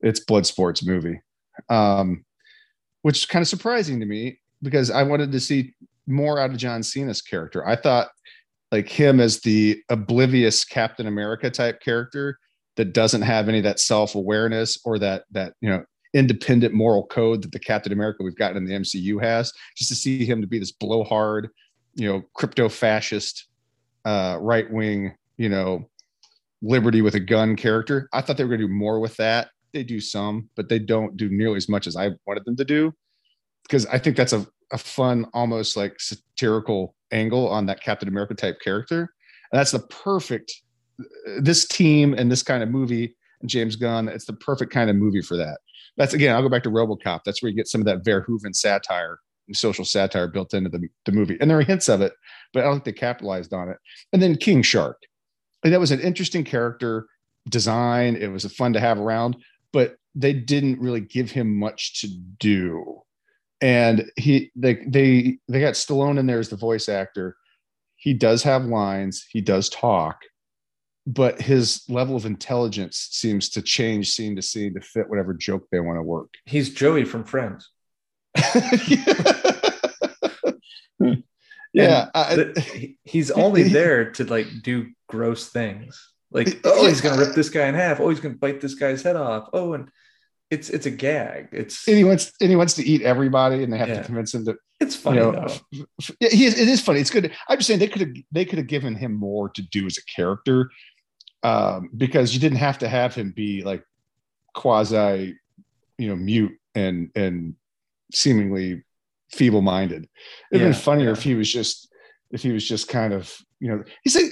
[0.01, 1.21] it's Bloodsport's movie
[1.69, 2.25] um,
[3.03, 5.75] which is kind of surprising to me because I wanted to see
[6.07, 7.67] more out of John Cena's character.
[7.67, 8.09] I thought
[8.73, 12.39] like him as the oblivious Captain America type character
[12.81, 17.07] that doesn't have any of that self awareness or that that you know independent moral
[17.07, 19.53] code that the Captain America we've gotten in the MCU has.
[19.77, 21.51] Just to see him to be this blowhard,
[21.95, 23.47] you know, crypto fascist,
[24.05, 25.89] uh, right wing, you know,
[26.63, 28.09] liberty with a gun character.
[28.13, 30.79] I thought they were going to do more with that they do some, but they
[30.79, 32.93] don't do nearly as much as I wanted them to do.
[33.63, 38.35] Because I think that's a, a fun, almost like satirical angle on that Captain America
[38.35, 39.13] type character.
[39.53, 40.53] And that's the perfect
[41.41, 44.97] this team and this kind of movie and James Gunn, it's the perfect kind of
[44.97, 45.59] movie for that.
[45.97, 47.21] That's again, I'll go back to Robocop.
[47.25, 50.89] That's where you get some of that Verhoeven satire and social satire built into the,
[51.05, 51.37] the movie.
[51.41, 52.13] And there are hints of it,
[52.53, 53.79] but I don't think they capitalized on it.
[54.13, 54.99] And then King Shark.
[55.65, 57.07] And that was an interesting character
[57.49, 58.17] design.
[58.17, 59.37] It was fun to have around
[59.73, 62.09] but they didn't really give him much to
[62.39, 63.03] do.
[63.61, 67.37] And he they they they got Stallone in there as the voice actor.
[67.97, 70.17] He does have lines, he does talk,
[71.13, 75.67] but his level of intelligence seems to change scene to scene to fit whatever joke
[75.73, 76.35] they want to work.
[76.47, 77.69] He's Joey from Friends.
[81.73, 82.53] yeah, I,
[83.03, 86.13] he's only there to like do gross things.
[86.31, 87.99] Like, oh, he's gonna rip this guy in half.
[87.99, 89.49] Oh, he's gonna bite this guy's head off.
[89.53, 89.91] Oh, and
[90.49, 91.49] it's it's a gag.
[91.51, 94.01] It's and he wants and he wants to eat everybody, and they have yeah.
[94.01, 94.57] to convince him to.
[94.79, 95.19] It's funny.
[95.19, 95.47] You know,
[96.21, 97.01] yeah, he is, it is funny.
[97.01, 97.33] It's good.
[97.49, 99.99] I'm just saying they could have they could have given him more to do as
[99.99, 100.71] a character,
[101.43, 103.85] um, because you didn't have to have him be like
[104.55, 105.37] quasi,
[105.99, 107.55] you know, mute and and
[108.13, 108.85] seemingly
[109.31, 110.09] feeble minded.
[110.51, 111.13] It'd yeah, been funnier yeah.
[111.13, 111.93] if he was just
[112.31, 114.31] if he was just kind of you know he's like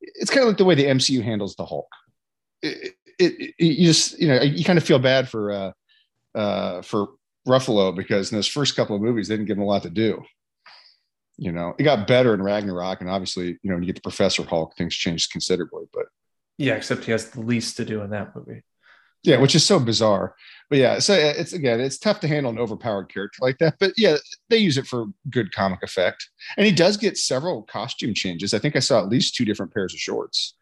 [0.00, 1.88] it's kind of like the way the MCU handles the Hulk.
[2.62, 5.72] It, it, it, you just you know you kind of feel bad for uh,
[6.34, 7.08] uh, for
[7.46, 9.90] Ruffalo because in those first couple of movies they didn't give him a lot to
[9.90, 10.22] do.
[11.38, 14.00] You know, it got better in Ragnarok, and obviously, you know, when you get the
[14.00, 15.84] Professor Hulk, things changed considerably.
[15.92, 16.06] But
[16.58, 18.62] yeah, except he has the least to do in that movie.
[19.22, 20.36] Yeah, which is so bizarre.
[20.70, 23.74] But yeah, so it's again, it's tough to handle an overpowered character like that.
[23.80, 24.16] But yeah,
[24.48, 26.28] they use it for good comic effect.
[26.56, 28.54] And he does get several costume changes.
[28.54, 30.54] I think I saw at least two different pairs of shorts.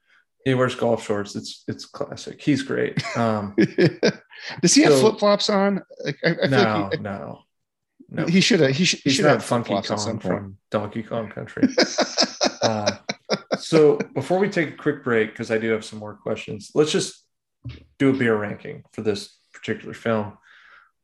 [0.44, 1.36] He wears golf shorts.
[1.36, 2.40] It's it's classic.
[2.40, 3.02] He's great.
[3.16, 3.54] Um,
[4.60, 5.82] Does he so, have flip flops on?
[6.04, 7.38] Like, I, I no, like he, no.
[8.10, 8.70] No, He should have.
[8.70, 9.00] He should.
[9.00, 11.68] He's not have Funky flip-flops at some Kong from Donkey Kong Country.
[12.62, 12.93] uh,
[13.56, 16.92] so before we take a quick break, because I do have some more questions, let's
[16.92, 17.24] just
[17.98, 20.36] do a beer ranking for this particular film.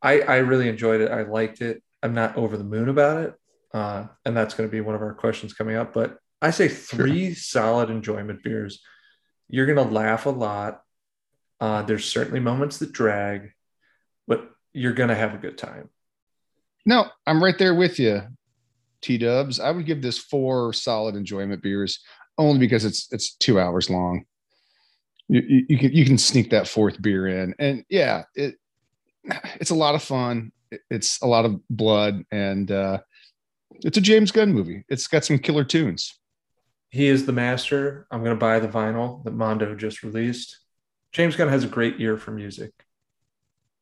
[0.02, 1.10] I, I really enjoyed it.
[1.10, 1.82] I liked it.
[2.02, 3.34] I'm not over the moon about it.
[3.72, 5.92] Uh, and that's going to be one of our questions coming up.
[5.92, 8.82] But I say three solid enjoyment beers.
[9.48, 10.82] You're going to laugh a lot.
[11.60, 13.52] Uh, there's certainly moments that drag,
[14.26, 15.90] but you're going to have a good time.
[16.86, 18.22] No, I'm right there with you,
[19.02, 19.60] T Dubs.
[19.60, 22.00] I would give this four solid enjoyment beers,
[22.38, 24.24] only because it's it's two hours long.
[25.28, 28.56] You, you, you can you can sneak that fourth beer in, and yeah, it
[29.60, 30.52] it's a lot of fun.
[30.90, 32.98] It's a lot of blood, and uh,
[33.70, 34.84] it's a James Gunn movie.
[34.88, 36.14] It's got some killer tunes.
[36.90, 38.06] He is the master.
[38.10, 40.58] I'm going to buy the vinyl that Mondo just released.
[41.12, 42.72] James Gunn has a great ear for music.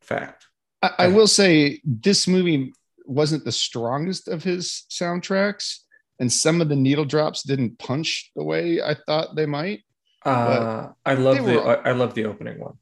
[0.00, 0.46] Fact.
[0.82, 2.72] I, I will say this movie
[3.04, 5.78] wasn't the strongest of his soundtracks,
[6.18, 9.82] and some of the needle drops didn't punch the way I thought they might.
[10.24, 12.74] Uh, I love the were- I love the opening one.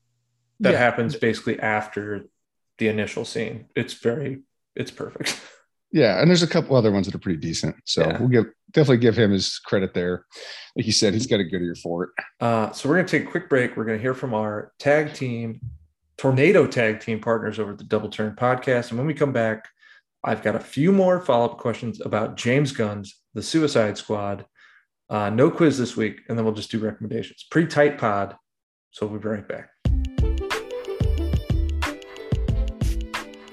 [0.60, 0.78] That Yeah.
[0.78, 2.26] happens basically after
[2.78, 3.66] the initial scene.
[3.76, 4.42] It's very
[4.74, 5.40] it's perfect.
[5.92, 7.76] Yeah, and there's a couple other ones that are pretty decent.
[7.84, 8.18] So Yeah.
[8.18, 10.26] we'll give definitely give him his credit there.
[10.74, 12.10] Like you said, he's got a good ear for it.
[12.40, 13.76] Uh, so we're going to take a quick break.
[13.76, 15.60] We're going to hear from our tag team,
[16.18, 18.90] tornado tag team partners over at the Double Turn podcast.
[18.90, 19.68] And when we come back,
[20.24, 24.46] I've got a few more follow up questions about James Gunn's The Suicide Squad.
[25.10, 27.44] Uh, no quiz this week, and then we'll just do recommendations.
[27.50, 28.34] Pretty tight pod.
[28.92, 29.68] So we'll be right back.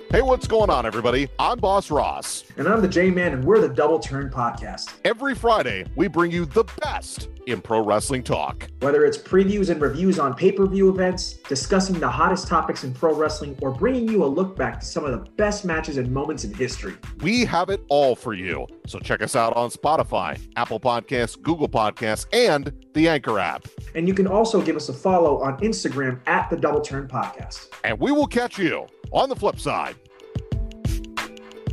[0.10, 1.28] Hey, what's going on, everybody?
[1.38, 2.46] I'm Boss Ross.
[2.56, 4.94] And I'm the J Man, and we're the Double Turn Podcast.
[5.04, 8.70] Every Friday, we bring you the best in pro wrestling talk.
[8.80, 12.94] Whether it's previews and reviews on pay per view events, discussing the hottest topics in
[12.94, 16.12] pro wrestling, or bringing you a look back to some of the best matches and
[16.12, 16.96] moments in history.
[17.22, 18.68] We have it all for you.
[18.88, 23.68] So check us out on Spotify, Apple Podcasts, Google Podcasts, and the Anchor app.
[23.96, 27.68] And you can also give us a follow on Instagram at the Double Turn Podcast.
[27.84, 29.96] And we will catch you on the flip side.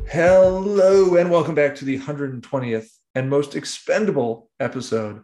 [0.09, 5.23] Hello, and welcome back to the 120th and most expendable episode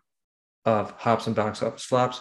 [0.66, 2.20] of Hops and Box Office Flops.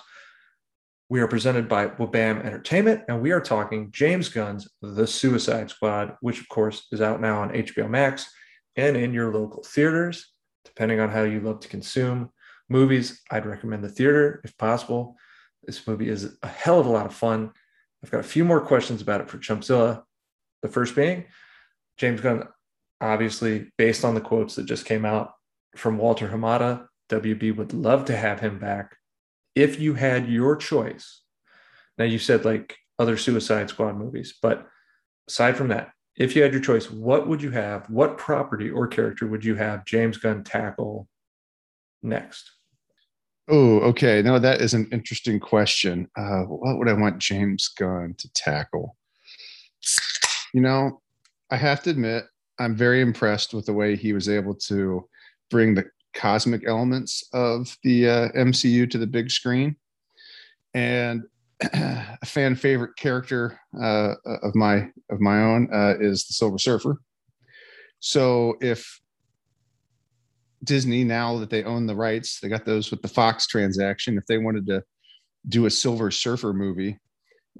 [1.09, 6.15] We are presented by Wobam Entertainment, and we are talking James Gunn's The Suicide Squad,
[6.21, 8.31] which, of course, is out now on HBO Max
[8.75, 10.31] and in your local theaters,
[10.63, 12.29] depending on how you love to consume
[12.69, 13.21] movies.
[13.29, 15.15] I'd recommend the theater if possible.
[15.63, 17.51] This movie is a hell of a lot of fun.
[18.03, 20.03] I've got a few more questions about it for Chumpzilla.
[20.61, 21.25] The first being,
[21.97, 22.47] James Gunn,
[23.01, 25.33] obviously, based on the quotes that just came out
[25.75, 28.95] from Walter Hamada, WB would love to have him back.
[29.55, 31.21] If you had your choice,
[31.97, 34.67] now you said like other Suicide Squad movies, but
[35.27, 37.89] aside from that, if you had your choice, what would you have?
[37.89, 41.07] What property or character would you have James Gunn tackle
[42.01, 42.51] next?
[43.47, 44.21] Oh, okay.
[44.21, 46.09] No, that is an interesting question.
[46.17, 48.95] Uh, what would I want James Gunn to tackle?
[50.53, 51.01] You know,
[51.51, 52.25] I have to admit,
[52.59, 55.07] I'm very impressed with the way he was able to
[55.51, 55.85] bring the
[56.15, 59.75] cosmic elements of the uh, MCU to the big screen.
[60.73, 61.23] And
[61.61, 66.99] a fan favorite character uh, of my of my own uh, is the Silver Surfer.
[67.99, 68.99] So if
[70.63, 74.17] Disney, now that they own the rights, they got those with the Fox transaction.
[74.17, 74.83] If they wanted to
[75.47, 76.97] do a Silver Surfer movie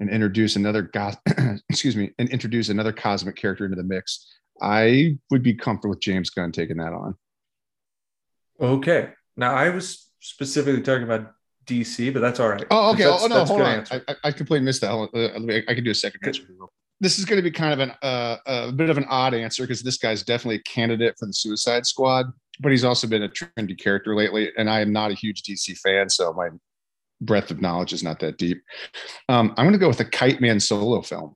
[0.00, 1.12] and introduce another go-
[1.70, 4.26] excuse me, and introduce another cosmic character into the mix,
[4.60, 7.14] I would be comfortable with James Gunn taking that on.
[8.60, 9.10] Okay.
[9.36, 11.32] Now I was specifically talking about
[11.66, 12.64] DC, but that's all right.
[12.70, 13.04] Oh, okay.
[13.04, 13.84] Oh, no, hold on.
[13.90, 14.90] I, I, I completely missed that.
[14.90, 15.08] On.
[15.14, 16.42] Uh, let me- I can do a second answer.
[17.00, 19.64] This is going to be kind of an uh, a bit of an odd answer
[19.64, 22.26] because this guy's definitely a candidate for the Suicide Squad,
[22.60, 25.76] but he's also been a trendy character lately, and I am not a huge DC
[25.78, 26.48] fan, so my
[27.20, 28.62] breadth of knowledge is not that deep.
[29.28, 31.34] Um, I'm going to go with a Kite Man solo film.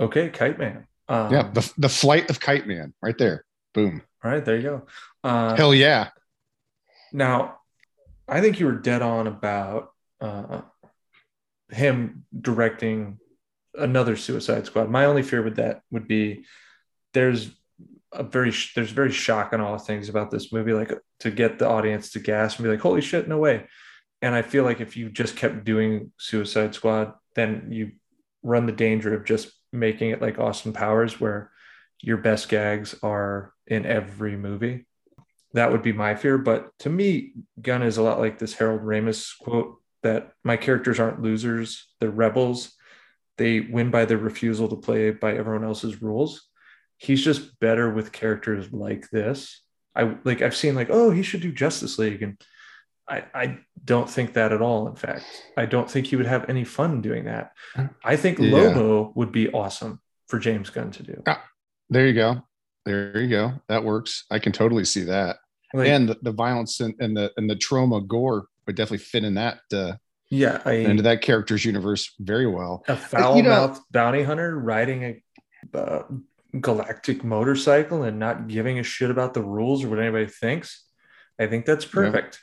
[0.00, 0.86] Okay, Kite Man.
[1.08, 3.44] Um, yeah, the the flight of Kite Man, right there.
[3.74, 4.02] Boom.
[4.24, 4.86] all right, there you go.
[5.28, 6.08] Uh, Hell yeah.
[7.12, 7.58] Now,
[8.26, 9.90] I think you were dead on about
[10.22, 10.62] uh,
[11.70, 13.18] him directing
[13.74, 14.88] another Suicide Squad.
[14.88, 16.46] My only fear with that would be
[17.12, 17.50] there's
[18.10, 21.68] a very there's very shock and awe things about this movie, like to get the
[21.68, 23.66] audience to gasp and be like, "Holy shit, no way!"
[24.22, 27.92] And I feel like if you just kept doing Suicide Squad, then you
[28.42, 31.50] run the danger of just making it like Austin Powers, where
[32.00, 34.86] your best gags are in every movie
[35.54, 36.38] that would be my fear.
[36.38, 41.00] But to me, Gunn is a lot like this Harold Ramis quote that my characters
[41.00, 42.72] aren't losers, they're rebels.
[43.36, 46.48] They win by their refusal to play by everyone else's rules.
[46.96, 49.62] he's just better with characters like this.
[49.94, 52.22] I like I've seen like, oh, he should do Justice League.
[52.22, 52.40] And
[53.08, 54.88] I, I don't think that at all.
[54.88, 55.24] In fact,
[55.56, 57.52] I don't think he would have any fun doing that.
[58.04, 58.50] I think Yeah.
[58.52, 61.22] Lobo would be awesome for James Gunn to do.
[61.26, 61.42] Ah,
[61.88, 62.42] there you go.
[62.88, 63.52] There you go.
[63.68, 64.24] That works.
[64.30, 65.36] I can totally see that.
[65.74, 69.24] Like, and the, the violence and, and the and the Troma gore would definitely fit
[69.24, 69.96] in that uh,
[70.30, 72.84] yeah, I, into that character's universe very well.
[72.88, 75.22] a foul you know- mouthed bounty hunter riding a
[75.76, 76.04] uh,
[76.58, 80.86] galactic motorcycle and not giving a shit about the rules or what anybody thinks.
[81.38, 82.42] I think that's perfect.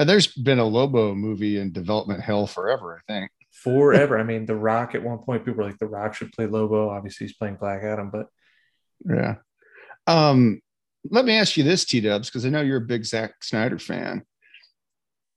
[0.00, 3.30] And there's been a Lobo movie in development hell forever, I think.
[3.52, 4.18] Forever.
[4.18, 6.90] I mean, The Rock at one point, people were like, The Rock should play Lobo.
[6.90, 8.26] Obviously, he's playing Black Adam, but
[9.08, 9.36] Yeah.
[10.08, 10.60] Um,
[11.10, 13.78] let me ask you this, T Dubs, because I know you're a big Zack Snyder
[13.78, 14.24] fan.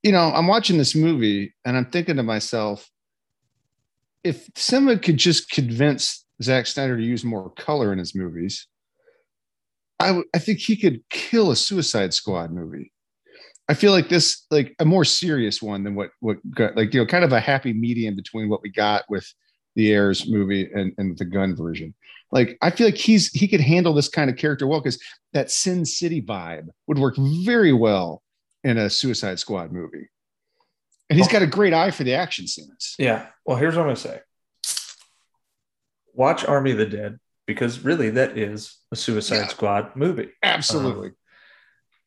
[0.01, 2.89] You know, I'm watching this movie and I'm thinking to myself,
[4.23, 8.67] if someone could just convince Zack Snyder to use more color in his movies,
[9.99, 12.91] I w- I think he could kill a Suicide Squad movie.
[13.69, 17.01] I feel like this, like a more serious one than what what got, like you
[17.01, 19.31] know, kind of a happy medium between what we got with
[19.75, 21.93] the Ayer's movie and, and the Gunn version.
[22.31, 24.99] Like I feel like he's he could handle this kind of character well because
[25.33, 28.23] that Sin City vibe would work very well
[28.63, 30.09] in a Suicide Squad movie.
[31.09, 31.31] And he's oh.
[31.31, 32.95] got a great eye for the action scenes.
[32.97, 33.27] yeah.
[33.45, 34.21] Well, here's what I'm going to say
[36.13, 39.47] watch Army of the Dead because really that is a Suicide Yeah.
[39.47, 40.23] Squad movie.
[40.23, 40.53] Uh-huh.
[40.53, 41.11] Absolutely.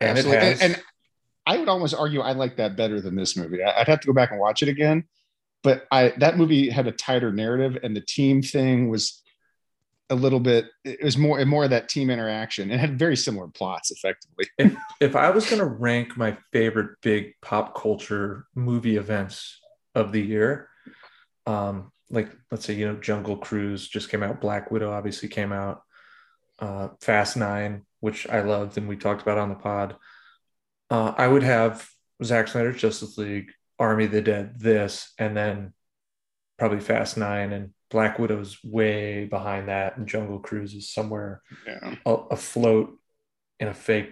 [0.01, 0.47] And Absolutely.
[0.47, 0.61] has.
[0.61, 0.83] and, and
[1.47, 3.63] I would almost argue I like that better than this movie.
[3.63, 5.05] I'd have to go back and watch it again.
[5.63, 9.23] But I that movie had a tighter narrative and the team thing was
[10.11, 13.49] a little bit it was more more of that team interaction and had very similar
[13.49, 14.47] plots effectively.
[14.59, 19.61] if if I was going to rank my favorite big pop culture movie events
[19.95, 20.69] of the year,
[21.47, 25.53] um, like let's say you know Jungle Cruise just came out, Black Widow obviously came
[25.53, 25.83] out,
[26.59, 29.97] uh, Fast Nine, which I loved and we talked about on the pod.
[30.91, 31.89] Uh, I would have
[32.23, 35.73] Zack Snyder's Justice League, Army of the Dead, this, and then
[36.59, 41.97] probably Fast Nine and Black Widow's way behind that, and Jungle Cruise is somewhere Yeah.
[42.07, 42.99] a- afloat
[43.61, 44.11] in a fake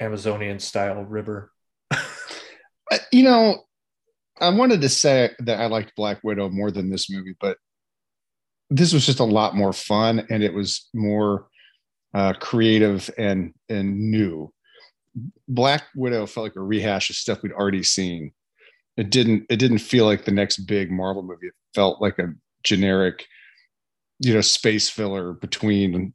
[0.00, 1.52] Amazonian style river.
[3.10, 3.64] You know,
[4.40, 7.56] I wanted to say that I liked Black Widow more than this movie, but
[8.68, 11.48] this was just a lot more fun and it was more
[12.14, 14.52] uh, creative and and new.
[15.48, 18.32] Black Widow felt like a rehash of stuff we'd already seen.
[18.96, 19.46] It didn't.
[19.48, 21.46] It didn't feel like the next big Marvel movie.
[21.48, 23.26] It felt like a generic,
[24.18, 26.12] you know, space filler between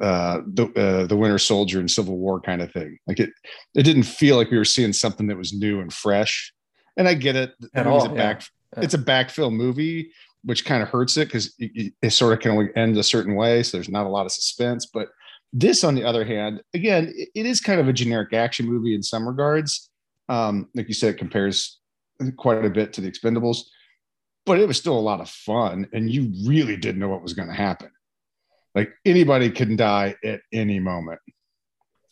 [0.00, 2.98] uh, the uh, the Winter Soldier and Civil War kind of thing.
[3.06, 3.30] Like it,
[3.74, 6.52] it didn't feel like we were seeing something that was new and fresh.
[6.96, 7.52] And I get it.
[7.74, 8.14] At all, a yeah.
[8.14, 8.44] back,
[8.76, 10.12] it's a backfill movie,
[10.44, 13.34] which kind of hurts it because it, it- sort of can only end a certain
[13.34, 13.62] way.
[13.62, 14.86] So there's not a lot of suspense.
[14.86, 15.08] But
[15.52, 18.94] this, on the other hand, again, it, it is kind of a generic action movie
[18.94, 19.88] in some regards.
[20.28, 21.78] Um, like you said, it compares
[22.30, 23.62] quite a bit to the Expendables,
[24.46, 27.32] but it was still a lot of fun, and you really didn't know what was
[27.32, 27.90] going to happen.
[28.74, 31.20] Like anybody can die at any moment.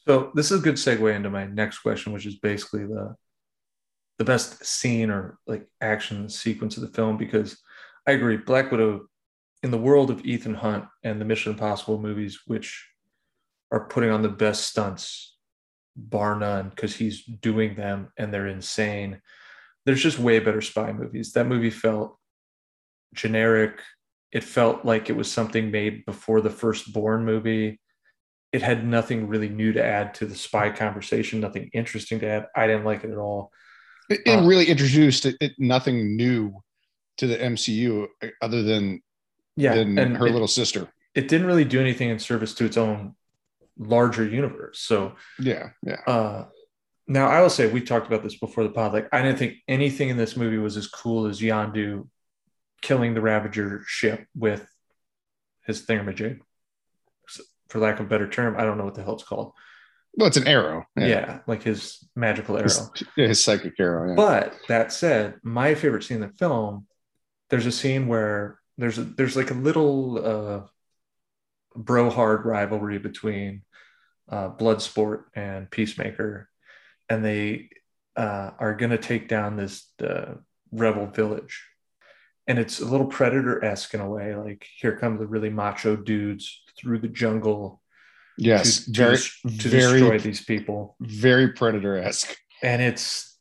[0.06, 3.14] So this is a good segue into my next question, which is basically the
[4.18, 7.58] the best scene or like action sequence of the film because
[8.06, 9.06] I agree, Black Widow
[9.62, 12.86] in the world of Ethan Hunt and the Mission Impossible movies, which
[13.72, 15.36] are putting on the best stunts,
[15.96, 19.20] bar none, because he's doing them and they're insane.
[19.86, 21.32] There's just way better spy movies.
[21.32, 22.18] That movie felt
[23.14, 23.80] generic.
[24.32, 27.80] It felt like it was something made before the first Bourne movie
[28.52, 32.46] it had nothing really new to add to the spy conversation, nothing interesting to add.
[32.56, 33.52] I didn't like it at all.
[34.08, 36.60] It, it Uh, really introduced it, it nothing new
[37.18, 38.08] to the MCU
[38.42, 39.02] other than
[39.54, 40.88] Yeah, than and her it, little sister.
[41.14, 43.14] it didn't really do anything in service to its own
[43.78, 44.80] larger universe.
[44.80, 46.00] So Yeah, yeah.
[46.08, 46.46] uh
[47.10, 48.92] now I will say we talked about this before the pod.
[48.92, 52.08] Like I didn't think anything in this movie was as cool as Yondu
[52.82, 54.64] killing the Ravager ship with
[55.66, 56.38] his thingamajig.
[57.68, 59.52] For lack of a better term, I don't know what the hell it's called.
[60.16, 60.84] Well, it's an arrow.
[60.96, 62.64] Yeah, like his magical arrow.
[62.64, 64.10] His, his psychic arrow.
[64.10, 64.14] Yeah.
[64.14, 66.86] But that said, my favorite scene in the film,
[67.48, 70.60] there's a scene where there's a, there's like a little uh,
[71.76, 73.62] bro hard rivalry between
[74.28, 76.49] uh, Bloodsport and Peacemaker,
[77.10, 77.68] and they
[78.16, 80.34] uh, are gonna take down this uh,
[80.72, 81.62] rebel village,
[82.46, 84.34] and it's a little predator esque in a way.
[84.34, 87.82] Like here come the really macho dudes through the jungle
[88.40, 92.36] yes, to, to very, to destroy very, these people very predator esque.
[92.62, 93.38] and it's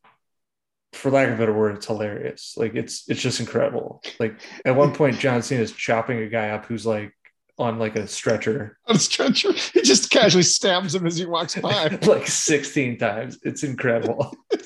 [0.93, 4.75] for lack of a better word it's hilarious like it's it's just incredible like at
[4.75, 7.13] one point john cena is chopping a guy up who's like
[7.59, 9.51] on like a stretcher on a stretcher.
[9.51, 11.87] He just casually stabs him as he walks by.
[12.07, 13.37] like 16 times.
[13.43, 14.35] It's incredible.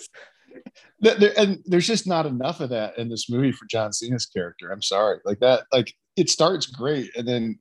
[1.06, 4.72] And there's just not enough of that in this movie for John Cena's character.
[4.72, 5.64] I'm sorry, like that.
[5.74, 7.60] Like it starts great, and then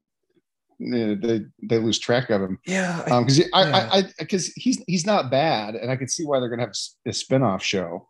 [0.79, 2.61] you know, they they lose track of him.
[2.67, 3.03] yeah.
[3.05, 3.89] I- Um, because I, yeah.
[3.93, 6.75] I, I, because he's he's not bad, and I can see why they're gonna have
[7.05, 8.07] a spinoff show.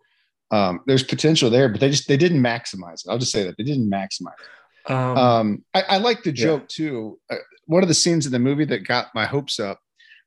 [0.50, 3.10] Um, there's potential there, but they just they didn't maximize it.
[3.10, 4.34] I'll just say that they didn't maximize.
[4.38, 4.46] It.
[4.86, 6.44] Um, Um, I, I like the yeah.
[6.44, 7.18] joke too.
[7.30, 9.80] Uh, one of the scenes in the movie that got my hopes up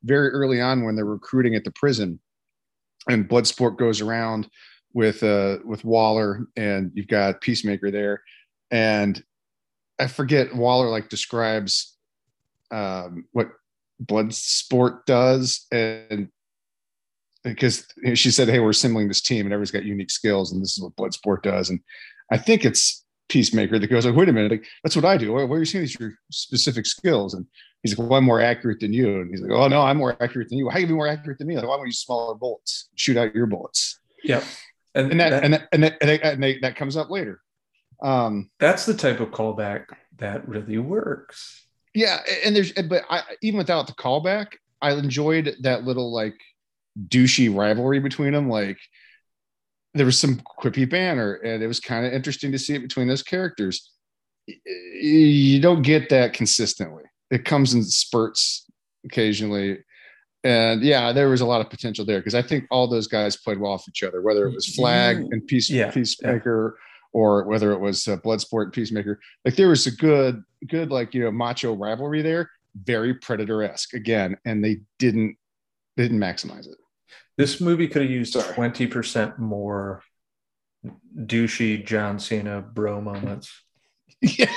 [0.04, 2.20] very early on when they're recruiting at the prison,
[3.10, 4.50] and Bloodsport goes around
[4.94, 8.22] with uh with Waller, and you've got Peacemaker there,
[8.72, 9.24] and
[10.00, 11.96] I forget Waller like describes
[12.72, 13.50] um, what
[14.04, 16.30] Bloodsport does, and
[17.44, 20.78] because she said, "Hey, we're assembling this team, and everybody's got unique skills, and this
[20.78, 21.80] is what Bloodsport does." And
[22.32, 25.34] I think it's Peacemaker that goes, like, "Wait a minute, like, that's what I do.
[25.34, 25.84] What, what are you saying?
[25.84, 27.46] These are your specific skills?" And
[27.82, 30.16] he's like, "Well, I'm more accurate than you." And he's like, "Oh no, I'm more
[30.22, 30.68] accurate than you.
[30.70, 31.56] How can you be more accurate than me?
[31.56, 32.90] Like, why don't you use smaller bullets?
[32.96, 34.44] Shoot out your bullets." yeah.
[34.94, 37.10] And, And that, that- and that, and, that, and, they, and they, that comes up
[37.10, 37.42] later.
[38.02, 39.86] Um, that's the type of callback
[40.18, 41.66] that really works.
[41.94, 46.36] yeah, and there's, but I even without the callback, I enjoyed that little like
[47.10, 48.50] douchey rivalry between them.
[48.50, 48.78] Like
[49.96, 53.08] there was some quippy banner, and it was kind of interesting to see it between
[53.08, 53.92] those characters.
[54.46, 57.04] You don't get that consistently.
[57.32, 58.70] It comes in spurts
[59.06, 59.80] occasionally.
[60.44, 63.38] And yeah, there was a lot of potential there because I think all those guys
[63.38, 66.78] played well off each other, whether it was Flag and Peace, Yeah, Peacemaker,
[67.14, 69.20] or whether it was uh, Bloodsport and Peacemaker.
[69.46, 72.52] Like there was a good, good like you know macho rivalry there,
[72.84, 75.36] very Predator esque again, and they didn't
[75.96, 76.78] they didn't maximize it.
[77.38, 80.02] This movie could have used 20% more
[81.18, 83.52] douchey John Cena bro moments.
[84.22, 84.48] Yeah,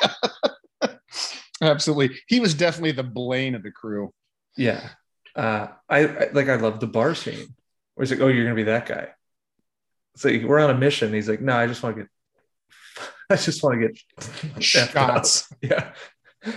[1.60, 2.16] absolutely.
[2.28, 4.14] He was definitely the Blain of the crew.
[4.56, 4.88] Yeah.
[5.34, 7.54] Uh, I, I like, I love the bar scene
[7.94, 9.08] where he's like, Oh, you're going to be that guy.
[10.14, 11.12] It's like, we're on a mission.
[11.12, 12.10] He's like, No, I just want to get,
[13.30, 14.62] I just want to get.
[14.62, 15.92] Shots, Yeah.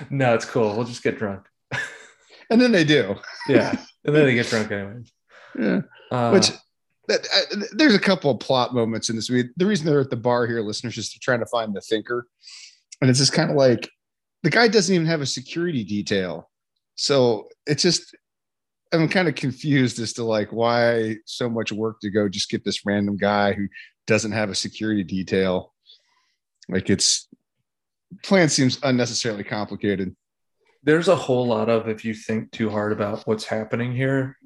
[0.10, 0.76] No, it's cool.
[0.76, 1.48] We'll just get drunk.
[2.50, 3.16] and then they do.
[3.50, 3.72] Yeah.
[4.06, 5.02] And then they get drunk anyway.
[5.60, 5.82] Yeah.
[6.12, 6.52] Uh, Which
[7.08, 7.28] that,
[7.74, 9.50] there's a couple of plot moments in this movie.
[9.56, 12.28] The reason they're at the bar here, listeners, is they're trying to find the thinker,
[13.02, 13.90] and it's just kind of like
[14.44, 16.50] the guy doesn't even have a security detail,
[16.96, 18.16] so it's just
[18.92, 22.66] I'm kind of confused as to like why so much work to go just get
[22.66, 23.68] this random guy who
[24.06, 25.74] doesn't have a security detail.
[26.68, 27.28] Like it's
[28.24, 30.14] plan seems unnecessarily complicated.
[30.84, 34.38] there's a whole lot of if you think too hard about what's happening here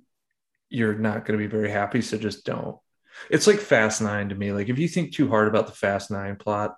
[0.76, 2.78] you're not going to be very happy so just don't.
[3.30, 4.51] It's like fast nine to me.
[4.51, 6.76] Like if you think too hard about the fast nine plot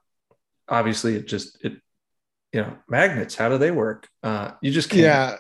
[0.69, 1.73] obviously it just it
[2.53, 4.07] you know magnets how do they work?
[4.23, 5.01] Uh you just can't.
[5.01, 5.35] Yeah.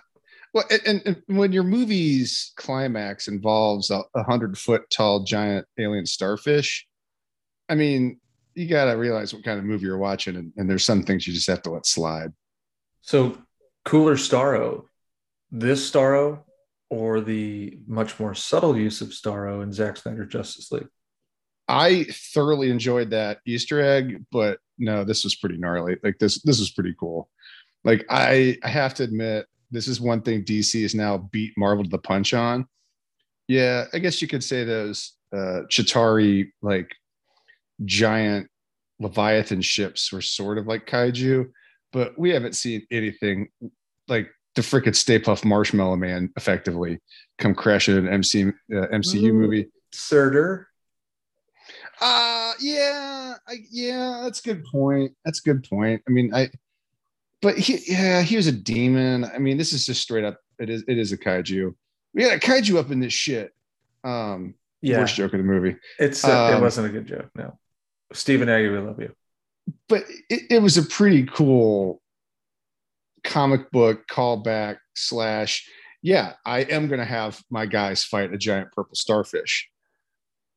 [0.53, 6.87] Well, and, and when your movie's climax involves a, hundred foot tall giant alien starfish,
[7.69, 8.19] I mean,
[8.55, 11.27] you got to realize what kind of movie you're watching, and, and there's some things
[11.27, 12.31] you just have to let slide.
[13.01, 13.37] so
[13.85, 14.85] cooler starro.
[15.51, 16.39] This starro
[16.89, 20.87] or the much more subtle use of starro in Zack Snyder's Justice League
[21.67, 25.97] I thoroughly enjoyed that Easter egg, but no, this was pretty gnarly.
[26.01, 27.29] Like this, this was pretty cool.
[27.83, 31.83] Like I, I have to admit, this is one thing DC has now beat Marvel
[31.83, 32.67] to the punch on.
[33.47, 36.89] Yeah, I guess you could say those uh Chitauri like
[37.83, 38.49] giant
[38.99, 41.51] Leviathan ships were sort of like kaiju,
[41.91, 43.49] but we haven't seen anything
[44.07, 46.99] like the frickin' Stay Puft Marshmallow Man effectively
[47.37, 48.51] come crashing an MC uh,
[48.91, 49.33] MCU Ooh.
[49.33, 49.69] movie.
[49.93, 50.67] Surtur
[52.01, 55.13] Uh yeah, I, yeah, that's a good point.
[55.25, 56.01] That's a good point.
[56.07, 56.49] I mean, I
[57.41, 59.25] but he yeah, he was a demon.
[59.25, 61.73] I mean, this is just straight up it is it is a kaiju.
[62.13, 63.53] We got a kaiju up in this shit.
[64.03, 65.75] Um yeah worst joke of the movie.
[65.99, 67.57] it's uh, it Um, wasn't a good joke no
[68.13, 69.11] Stephen Agee we love you
[69.89, 71.99] But it, it was a pretty cool
[73.27, 75.69] comic book callback slash
[76.01, 79.69] yeah, I am gonna have my guys fight a giant purple starfish.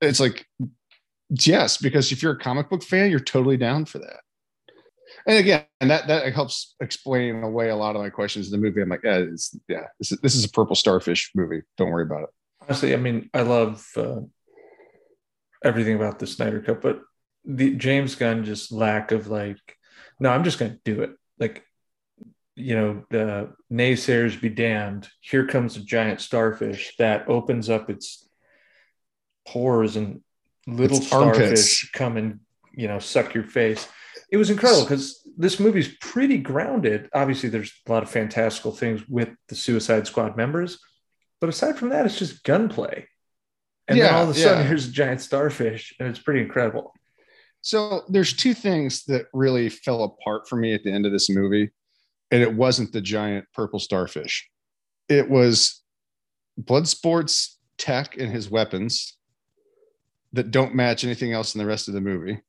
[0.00, 0.46] It's like
[1.28, 4.20] yes, because if you're a comic book fan, you're totally down for that.
[5.26, 8.64] And again, and that that helps explain away a lot of my questions in the
[8.64, 8.80] movie.
[8.80, 9.24] I'm like, yeah,
[9.68, 11.62] yeah, this is, this is a purple starfish movie.
[11.76, 12.30] Don't worry about it.
[12.62, 14.20] honestly, I mean, I love uh,
[15.64, 17.02] everything about the Snyder Cut, but
[17.44, 19.60] the James Gunn just lack of like,
[20.18, 21.10] no, I'm just going to do it.
[21.38, 21.64] Like,
[22.60, 25.08] you know, the naysayers be damned.
[25.20, 28.28] Here comes a giant starfish that opens up its
[29.46, 30.20] pores and
[30.66, 31.62] little Its armpits.
[31.62, 32.40] starfish come and
[32.72, 33.88] you know suck your face.
[34.30, 37.08] It was incredible because this movie's pretty grounded.
[37.12, 40.78] Obviously, there's a lot of fantastical things with the Suicide Squad members,
[41.40, 43.08] but aside from that, it's just gunplay.
[43.88, 44.68] And then all of a sudden, yeah.
[44.68, 46.94] here's a giant starfish, and it's pretty incredible.
[47.60, 51.28] So there's two things that really fell apart for me at the end of this
[51.28, 51.70] movie,
[52.30, 54.48] and it wasn't the giant purple starfish.
[55.08, 55.82] It was
[56.60, 59.16] Bloodsport's tech and his weapons
[60.32, 62.40] that don't match anything else in the rest of the movie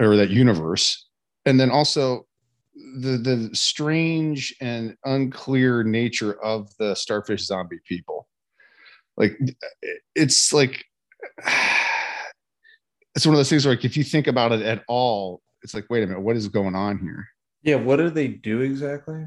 [0.00, 1.08] or that universe,
[1.44, 2.26] and then also
[2.74, 8.28] the the strange and unclear nature of the starfish zombie people.
[9.16, 9.38] Like
[10.14, 10.84] it's like
[13.14, 15.74] it's one of those things where like if you think about it at all, it's
[15.74, 17.28] like, wait a minute, what is going on here?
[17.62, 19.26] Yeah, what do they do exactly?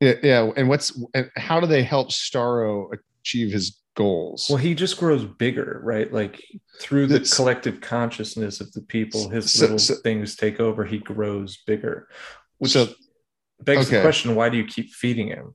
[0.00, 0.50] Yeah, yeah.
[0.56, 2.88] And what's and how do they help Starro
[3.22, 4.46] achieve his goals?
[4.48, 6.12] Well, he just grows bigger, right?
[6.12, 6.42] Like
[6.80, 10.84] through the That's- collective consciousness of the people, his So- little so- things take over.
[10.84, 12.08] He grows bigger,
[12.58, 12.92] which So-
[13.62, 15.54] begs the question: Why do you keep feeding him?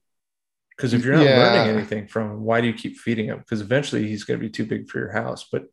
[0.75, 1.37] Because if you're not Yeah.
[1.43, 3.39] learning anything from him, why do you keep feeding him?
[3.39, 5.45] Because eventually he's going to be too big for your house.
[5.51, 5.65] But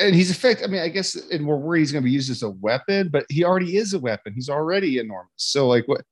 [0.00, 0.68] and he's effective.
[0.68, 3.08] I mean, I guess, and we're worried he's going to be used as a weapon,
[3.08, 4.32] but he already is a weapon.
[4.34, 5.30] He's already enormous.
[5.36, 6.02] So, like, what?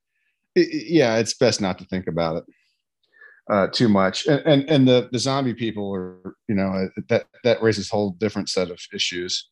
[0.56, 2.44] i- i- yeah, it's best not to think about it
[3.50, 4.26] uh, too much.
[4.26, 7.94] And, and and the the zombie people are, you know, uh, that that raises a
[7.94, 9.48] whole different set of issues.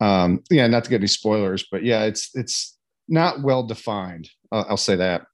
[0.00, 2.76] Um, yeah, not to get any spoilers, but yeah, it's it's
[3.08, 4.28] not well defined.
[4.50, 5.26] Uh, I'll say that.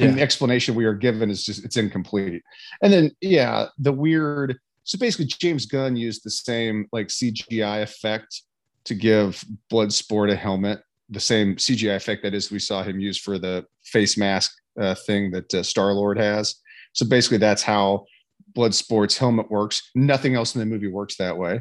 [0.00, 2.42] And the explanation we are given is just it's incomplete.
[2.82, 4.58] And then yeah, the weird.
[4.88, 8.42] So basically, James Gunn used the same like CGI effect
[8.84, 10.80] to give Bloodsport a helmet,
[11.10, 14.94] the same CGI effect that is we saw him use for the face mask uh,
[15.06, 16.54] thing that uh, Star Lord has.
[16.94, 18.06] So basically, that's how
[18.56, 19.90] Bloodsport's helmet works.
[19.94, 21.60] Nothing else in the movie works that way.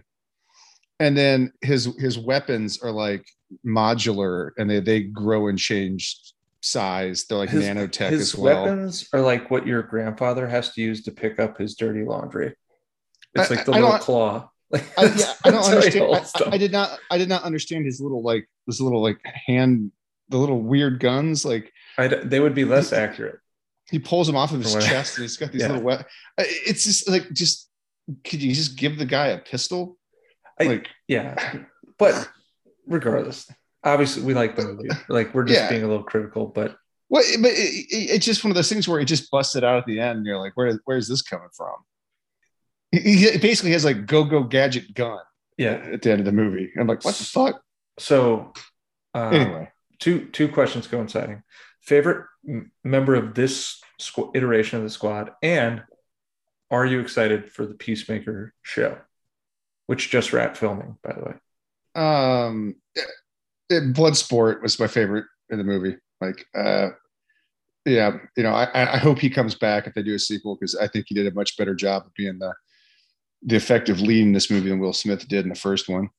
[1.01, 3.25] And then his his weapons are like
[3.65, 6.17] modular, and they they grow and change
[6.61, 7.25] size.
[7.25, 8.63] They're like his, nanotech his as well.
[8.63, 12.55] weapons are like what your grandfather has to use to pick up his dirty laundry.
[13.39, 14.49] It's I- like the I little don't- claw.
[14.69, 16.15] Like, I, yeah, I don't he understand.
[16.45, 16.49] I.
[16.51, 16.97] I- did not.
[17.11, 19.91] I did not understand his little like his little like hand,
[20.29, 21.45] the little weird guns.
[21.45, 23.39] Like they would be less accurate.
[23.89, 25.67] he pulls them off of his From what I- chest, and he's got these Yeah.
[25.73, 25.83] little.
[25.83, 25.95] We-
[26.37, 27.69] it's just like just.
[28.23, 29.97] Could you just give the guy a pistol?
[30.59, 31.55] Like Yeah,
[31.99, 32.29] but
[32.85, 33.49] regardless,
[33.83, 34.89] obviously we like the movie.
[35.09, 35.69] Like we're just Yeah.
[35.69, 36.77] being a little critical, but
[37.09, 37.25] what?
[37.41, 39.85] But it, it- it's just one of those things where it just busted out at
[39.85, 40.17] the end.
[40.19, 41.75] And you're like, where where's this coming from?
[42.91, 45.19] He, basically has like go go gadget gun
[45.57, 45.81] yeah.
[45.91, 46.71] at the end of the movie.
[46.79, 47.61] I'm like, what the fuck?
[47.99, 48.53] So
[49.13, 51.43] um, Anyway, two two questions coinciding.
[51.81, 55.83] Favorite m- member of this squ- iteration of the squad, and
[56.71, 58.97] are you excited for the Peacemaker show,
[59.87, 61.33] which just wrapped filming, by the way?
[61.97, 62.75] um
[63.69, 66.89] it, bloodsport was my favorite in the movie like uh
[67.85, 70.75] yeah you know i i hope he comes back if they do a sequel because
[70.75, 72.53] i think he did a much better job of being the
[73.43, 76.09] the effective lead in this movie than will smith did in the first one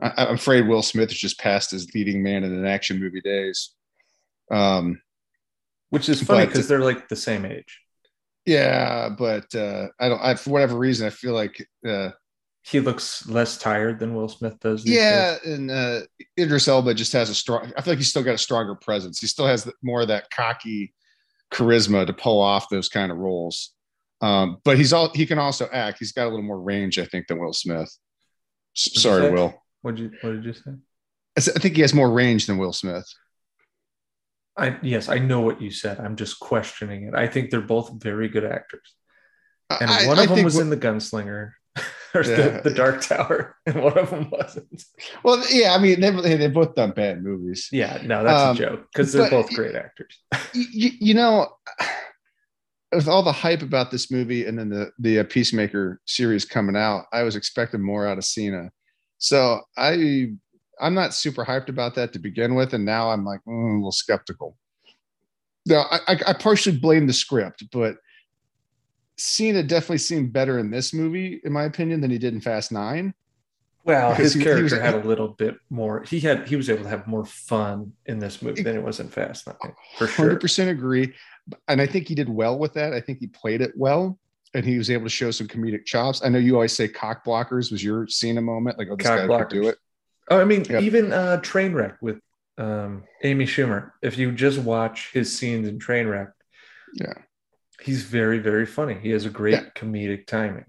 [0.00, 3.20] I, i'm afraid will smith is just past his leading man in an action movie
[3.20, 3.70] days
[4.50, 5.00] um
[5.90, 7.80] Which is funny because they're like the same age.
[8.46, 12.10] yeah but uh i don't i for whatever reason i feel like uh
[12.62, 14.86] He looks less tired than Will Smith does.
[14.86, 15.52] Yeah, days.
[15.52, 16.00] and uh,
[16.38, 17.70] Idris Elba just has a strong.
[17.76, 19.20] I feel like he's still got a stronger presence.
[19.20, 20.94] He still has more of that cocky
[21.52, 23.74] charisma to pull off those kind of roles.
[24.20, 25.98] Um, but he's all he can also act.
[25.98, 27.90] He's got a little more range, I think, than Will Smith.
[28.94, 29.30] You Sorry.
[29.30, 29.62] Will.
[29.82, 30.72] What did you What did you say?
[31.36, 33.04] I think he has more range than Will Smith.
[34.56, 35.98] I yes, I know what you said.
[35.98, 37.14] I'm just questioning it.
[37.14, 38.94] I think they're both very good actors,
[39.68, 41.50] and I- one I of them was Wi- in the Gunslinger
[42.14, 42.60] or Yeah.
[42.60, 44.84] the, the Dark Tower, and one of them wasn't.
[45.24, 47.68] Well, yeah, I mean they've they've both done bad movies.
[47.72, 50.16] Yeah, no, that's Um, a joke because they're both great actors.
[50.54, 51.48] you, you know,
[52.94, 56.76] with all the hype about this movie and then the the uh, Peacemaker series coming
[56.76, 58.70] out, I was expecting more out of Cena.
[59.18, 60.32] So I
[60.80, 63.76] I'm not super hyped about that to begin with, and now I'm like mm, a
[63.76, 64.56] little skeptical.
[65.66, 67.96] Now I, I, I partially blame the script, but
[69.16, 72.72] Cena definitely seemed better in this movie, in my opinion, than he did in Fast
[72.72, 73.14] Nine.
[73.84, 76.02] Well, his he- he was- character had a little bit more.
[76.02, 78.98] He had he was able to have more fun in this movie than it was
[79.00, 80.26] in Fast Nine, for sure.
[80.26, 81.12] Hundred percent agree,
[81.68, 82.92] and I think he did well with that.
[82.92, 84.18] I think he played it well,
[84.54, 86.22] and he was able to show some comedic chops.
[86.24, 89.18] I know you always say cock blockers was your Cena moment, like oh this Cock
[89.20, 89.38] guy blockers.
[89.50, 89.78] could do it.
[90.30, 90.82] Oh, I mean, Yep.
[90.82, 92.18] even uh, Trainwreck with
[92.56, 93.90] um, Amy Schumer.
[94.02, 96.32] If you just watch his scenes in Trainwreck,
[96.94, 97.12] Yeah.
[97.82, 98.94] he's very very funny.
[98.94, 99.64] He has a great Yeah.
[99.76, 100.64] comedic timing.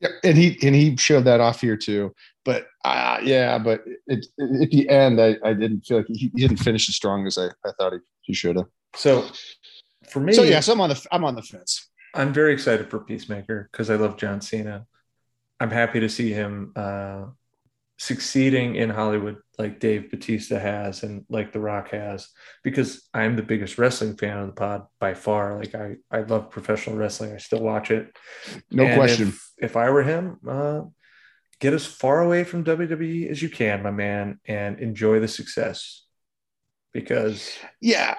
[0.00, 2.14] Yeah, and he and he showed that off here too.
[2.44, 6.14] But uh, yeah, but it, it, at the end, I, I didn't feel like he,
[6.34, 8.66] he didn't finish as strong as I, I thought he He should have.
[8.96, 9.26] So
[10.10, 11.88] for me, So yeah, so I'm on the I'm on the fence.
[12.14, 14.86] I'm very excited for Peacemaker because I love John Cena.
[15.60, 17.24] I'm happy to see him uh,
[17.96, 22.28] succeeding in Hollywood like Dave Batista has and like The Rock has,
[22.62, 25.58] because I'm the biggest wrestling fan of the pod by far.
[25.58, 27.32] Like I, I love professional wrestling.
[27.32, 28.16] I still watch it.
[28.70, 29.28] No And question.
[29.28, 30.82] If, if I were him, uh,
[31.60, 36.02] get as far away from WWE as you can, my man, and enjoy the success.
[36.92, 38.14] Because Yeah,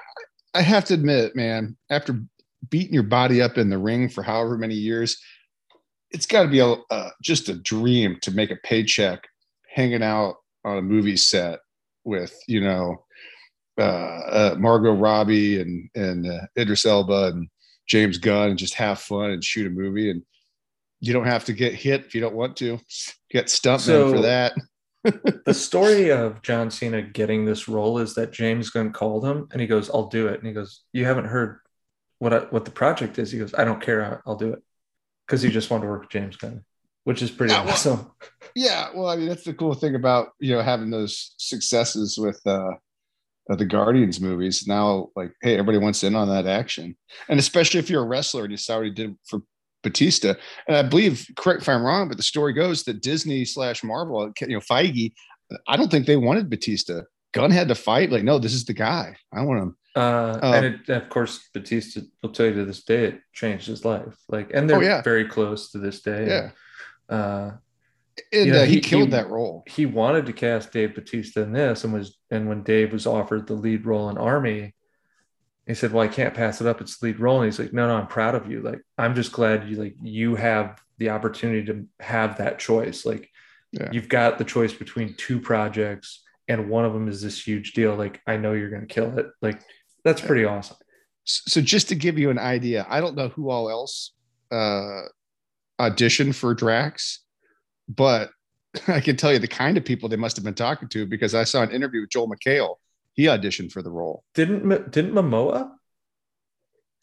[0.56, 2.22] I have to admit, man, after
[2.70, 5.22] beating your body up in the ring for however many years,
[6.12, 9.28] it's got to be a uh, just a dream to make a paycheck
[9.70, 11.60] hanging out on a movie set
[12.06, 13.04] with you know
[13.78, 17.50] uh, uh, Margot Robbie and and uh, Idris Elba and
[17.88, 20.24] James Gunn and just have fun and shoot a movie and
[21.02, 22.80] you don't have to get hit if you don't want to
[23.30, 24.54] get stuntman So- for that.
[25.46, 29.62] The story of John Cena getting this role is that James Gunn called him and
[29.62, 31.60] he goes, "I'll do it." And he goes, "You haven't heard
[32.20, 34.22] what I, what the project is?" He goes, "I don't care.
[34.26, 34.64] I'll, do it,"
[35.28, 36.64] because he just wanted to work with James Gunn,
[37.04, 38.12] which is pretty Yeah, well- awesome.
[38.56, 42.40] Yeah, well, I mean, that's the cool thing about you know having those successes with
[42.46, 42.72] uh,
[43.50, 44.66] uh, the Guardians movies.
[44.68, 46.96] Now, like, hey, everybody wants in on that action,
[47.30, 49.42] and especially if you're a wrestler and you saw what he did for
[49.86, 50.34] Batista.
[50.68, 54.34] And I believe, correct if I'm wrong, but the story goes that Disney slash Marvel,
[54.42, 55.14] you know, Feige,
[55.68, 57.02] I don't think they wanted Batista.
[57.34, 58.12] Gunn had to fight.
[58.12, 59.16] Like, no, this is the guy.
[59.34, 59.78] I want him.
[59.96, 63.68] Uh, Um, and it, of course, Batista will tell you to this day it changed
[63.68, 64.16] his life.
[64.28, 65.02] Like, and they're Oh, yeah.
[65.02, 66.28] very close to this day.
[66.28, 66.50] Yeah,
[67.16, 67.52] Uh,
[68.34, 69.64] and You know, uh, he, he- killed he- that role.
[69.68, 73.46] he wanted to cast Dave Batista in this, and was and when Dave was offered
[73.48, 74.74] the lead role in Army,
[75.68, 76.82] he said, "Well, I can't pass it up.
[76.82, 78.62] It's the lead role." And he's like, "No, no, I'm proud of you.
[78.62, 83.06] Like, I'm just glad you like you have the opportunity to have that choice.
[83.06, 83.30] Like,
[83.72, 83.90] Yeah.
[83.92, 87.96] you've got the choice between two projects, and one of them is this huge deal.
[87.96, 89.28] Like, I know you're going to kill it.
[89.42, 89.62] Like,
[90.04, 90.78] that's pretty awesome."
[91.28, 94.12] so just to give you an idea, I don't know who all else
[94.52, 95.02] uh,
[95.80, 97.22] auditioned for Drax,
[97.90, 98.30] but
[98.88, 101.34] I can tell you the kind of people they must have been talking to because
[101.34, 102.76] I saw an interview with Joel McHale.
[103.16, 104.24] He auditioned for the role.
[104.34, 105.72] Didn't didn't Momoa?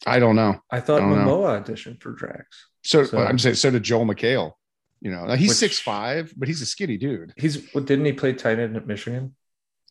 [0.05, 0.61] I don't know.
[0.69, 1.37] I thought I don't know.
[1.39, 2.45] Momoa auditioned for Drax.
[2.83, 4.53] So, So- I'm saying so did Joel McHale.
[5.01, 7.33] You know, now he's six five, but he's a skinny dude.
[7.37, 9.35] He's what didn't he play tight end at Michigan,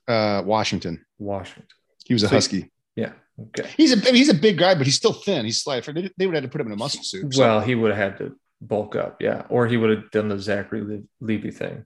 [0.09, 1.05] Uh, Washington.
[1.19, 1.67] Washington?
[2.07, 2.71] He was a So- husky.
[2.97, 3.13] Yeah.
[3.39, 3.69] Okay.
[3.77, 5.45] He's a I mean, he's a big guy, but he's still thin.
[5.45, 5.85] He's slight.
[5.87, 7.35] They, they would have to put him in a muscle suit.
[7.37, 10.39] Well, he would have had to bulk up, yeah, or he would have done the
[10.39, 11.85] Zachary Le- Levi thing.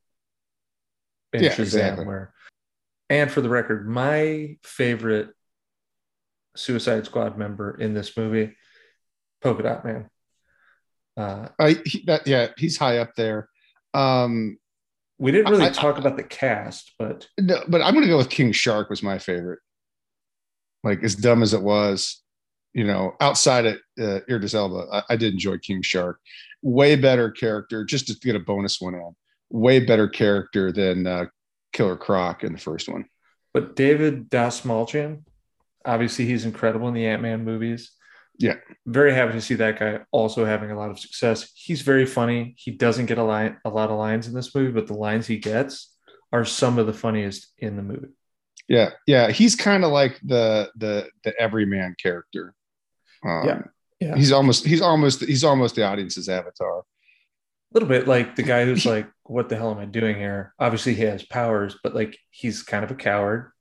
[1.33, 2.05] in Yeah, Shazam, exactly.
[2.05, 2.33] Where,
[3.11, 5.31] and for the record, my favorite
[6.57, 8.57] Suicide Squad member in this movie,
[9.43, 10.09] Polka Dot Man.
[11.17, 13.49] Uh, I, he, that, yeah, he's high up there.
[13.95, 14.59] Um,
[15.19, 18.19] we didn't really I- I- talk about the cast, but No, but I'm gonna go
[18.19, 19.61] with King Shark was my favorite.
[20.85, 22.23] Like as dumb as it was,
[22.75, 26.21] you know, outside of uh, Idris Elba, I, I did enjoy King Shark.
[26.63, 29.15] Way better character, just to get a bonus one on.
[29.51, 31.27] Way better character than uh,
[31.77, 33.05] Killer Croc in the first one.
[33.53, 35.23] but David Dastmalchian,
[35.85, 37.93] obviously he's incredible in the Ant Man movies.
[38.39, 38.57] Yeah.
[38.87, 41.51] very happy to see that guy also having a lot of success.
[41.55, 42.55] He's very funny.
[42.59, 45.27] He doesn't get a line, a lot of lines in this movie, but the lines
[45.27, 45.95] he gets
[46.33, 48.13] are some of the funniest in the movie.
[48.69, 52.53] Yeah, yeah, he's kind of like the the the everyman character.
[53.25, 53.63] Um, Yeah,
[54.01, 54.17] yeah.
[54.17, 56.83] he's almost he's almost he's almost the audience's avatar.
[57.71, 60.55] A little bit like the guy who's like, "What the hell am I doing here?"
[60.59, 63.53] Obviously, he has powers, but like he's kind of a coward.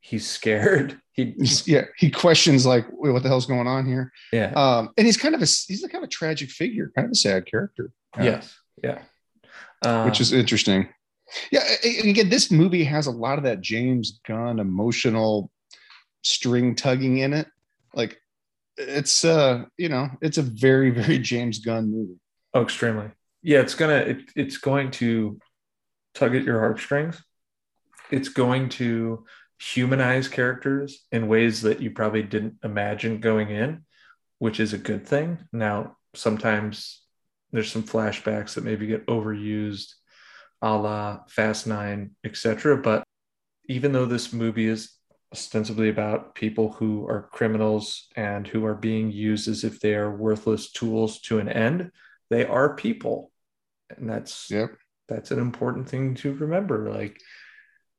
[0.00, 1.00] He's scared.
[1.16, 5.06] He, He's, yeah, he questions like, "What the hell's going on here?" yeah, Um, and
[5.06, 7.46] he's kind of a he's a kind of a tragic figure, kind of a sad
[7.46, 7.90] character.
[8.20, 8.98] Yes, yeah.
[9.80, 10.90] Uh, which is interesting.
[11.50, 15.50] Yeah, and again, this movie has a lot of that James Gunn emotional
[16.20, 17.46] string tugging in it.
[17.94, 18.20] Like
[18.76, 22.20] it's uh, you know, it's a very, very James Gunn movie.
[22.52, 23.10] Oh, extremely.
[23.46, 25.38] Yeah, it's gonna it, it's going to
[26.14, 27.22] tug at your heartstrings.
[28.10, 29.24] It's going to
[29.60, 33.84] humanize characters in ways that you probably didn't imagine going in,
[34.40, 35.38] which is a good thing.
[35.52, 37.02] Now, sometimes
[37.52, 39.92] there's some flashbacks that maybe get overused,
[40.60, 42.76] a la Fast Nine, etc.
[42.76, 43.04] But
[43.68, 44.90] even though this movie is
[45.32, 50.10] ostensibly about people who are criminals and who are being used as if they are
[50.10, 51.92] worthless tools to an end,
[52.28, 53.30] they are people
[53.96, 54.70] and that's Yep.
[55.08, 57.20] that's an important thing to remember like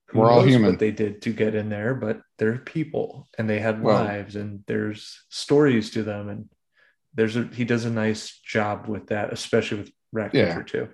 [0.10, 0.72] who We're all human.
[0.72, 4.36] what they did to get in there but they're people and they had Well- lives
[4.36, 6.50] and there's stories to them and
[7.14, 10.90] there's a he does a nice job with that especially with Ratcatcher too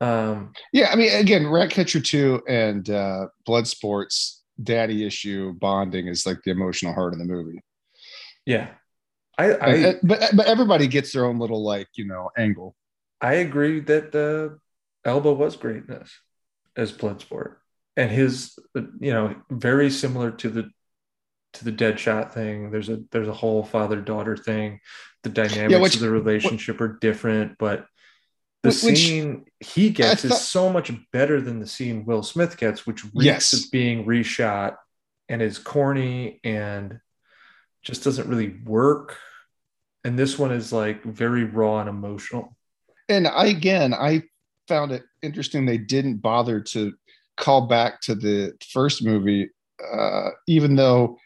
[0.00, 6.24] um Yeah, I mean, again, Ratcatcher 2 and uh Blood Sports, daddy issue bonding is
[6.24, 7.60] like the emotional heart of the movie.
[8.46, 8.70] Yeah.
[9.36, 12.74] I, I but but everybody gets their own little like you know angle.
[13.20, 14.56] I agree that uh,
[15.08, 16.10] Elba was great in this
[16.76, 17.56] as Bloodsport,
[17.96, 20.70] and his you know very similar to the
[21.54, 22.70] to the Deadshot thing.
[22.70, 24.80] There's a there's a whole father daughter thing.
[25.22, 27.86] The dynamics which- of the relationship are different, but
[28.62, 32.56] the which- scene he gets thought- is so much better than the scene Will Smith
[32.56, 33.52] gets, which reeks Yes.
[33.52, 34.76] of being reshot
[35.28, 37.00] and is corny and
[37.82, 39.16] just doesn't really work.
[40.04, 42.56] And this one is like very raw and emotional.
[43.10, 44.22] And I again I
[44.68, 46.94] found it interesting they didn't bother to
[47.36, 49.50] call back to the first movie,
[49.92, 51.18] uh, even though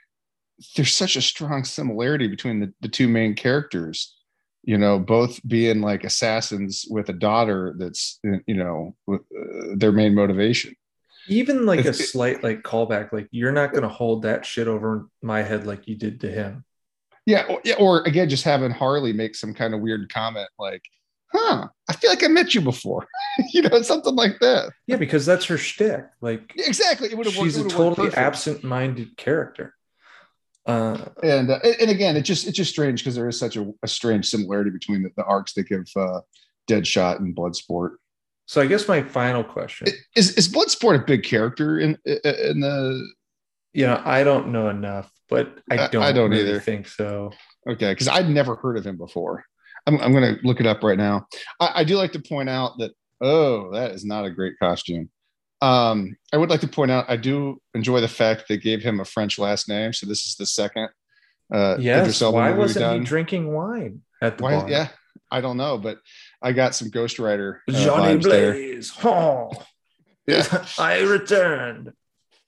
[0.76, 4.16] there's such a strong similarity between the, the two main characters.
[4.62, 9.92] You know, both being like assassins with a daughter that's you know with, uh, their
[9.92, 10.74] main motivation.
[11.28, 15.08] even like a slight like callback like you're not going to hold that shit over
[15.22, 16.64] my head like you did to him
[17.26, 20.82] Yeah, or, yeah, or again, just having Harley make some kind of weird comment like,
[21.34, 23.06] "Huh, I feel like I met you before,"
[23.52, 24.72] you know, something like that.
[24.86, 27.44] yeah because that's her shtick like Exactly, it would have worked.
[27.54, 29.74] she's a totally absent-minded character
[30.66, 33.70] uh And uh, and again, it's just it's just strange because there is such a,
[33.82, 36.20] a strange similarity between the, the arcs they give uh,
[36.70, 37.96] Deadshot and Bloodsport.
[38.46, 43.06] so i guess my final question Is is Bloodsport a big character in in the?
[43.74, 46.60] you know i don't know enough but I- i don't I don't really either.
[46.60, 47.32] think so
[47.66, 49.42] Okay, because I'd never heard of him before.
[49.86, 51.26] I'm I'm gonna look it up right now.
[51.60, 55.10] I, I do like to point out that oh, that is not a great costume.
[55.62, 59.00] Um, I would like to point out I do enjoy the fact they gave him
[59.00, 60.88] a French last name, so this is the second.
[61.52, 63.00] Uh, yes why wasn't done.
[63.00, 64.88] he drinking wine at the Why- bar yeah,
[65.30, 65.98] I don't know, but
[66.42, 69.50] I got some Ghost Rider uh, johnny blaze oh
[70.26, 70.64] Yeah.
[70.78, 71.92] i returned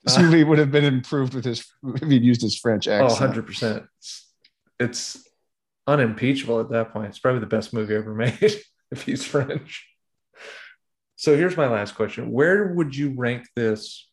[0.02, 3.34] This movie would have been improved with his if he'd used his French Oh, accent.
[3.34, 3.86] 100%.
[3.98, 4.32] It's,
[4.80, 5.25] it's
[5.86, 7.08] unimpeachable at that point.
[7.08, 8.38] It's probably the best movie ever made
[8.90, 9.86] if he's French.
[11.16, 12.30] So here's my last question.
[12.30, 14.08] Where would you rank this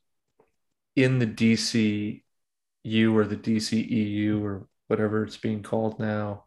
[0.96, 6.46] in the DCU or the DCEU or whatever it's being called now?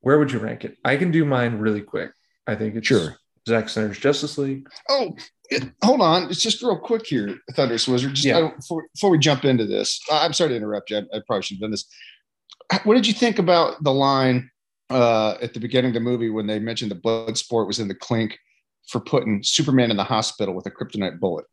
[0.00, 0.76] Where would you rank it?
[0.84, 2.10] I can do mine really quick.
[2.46, 3.16] I think it's Sure.
[3.48, 4.68] Zack Snyder's Justice League.
[4.88, 5.16] Oh,
[5.50, 6.24] it, hold on.
[6.30, 8.14] It's just real quick here, Thunder Wizard.
[8.14, 8.38] Just Yeah.
[8.38, 10.98] I before, before we jump into this, I- I'm sorry to interrupt you.
[10.98, 11.86] I, I probably should have done this.
[12.84, 14.50] What did you think about the line
[14.90, 17.94] uh, at the beginning of the movie when they mentioned the Bloodsport was in the
[17.94, 18.38] clink
[18.88, 21.46] for putting Superman in the hospital with a kryptonite bullet?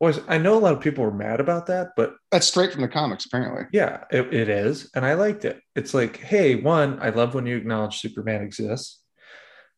[0.00, 2.82] Boys, I know a lot of people were mad about that, but That's straight from
[2.82, 3.66] the comics, apparently.
[3.72, 4.90] Yeah, it, it is.
[4.96, 5.60] And I liked it.
[5.76, 9.00] It's like, hey, one, I love when you acknowledge Superman exists.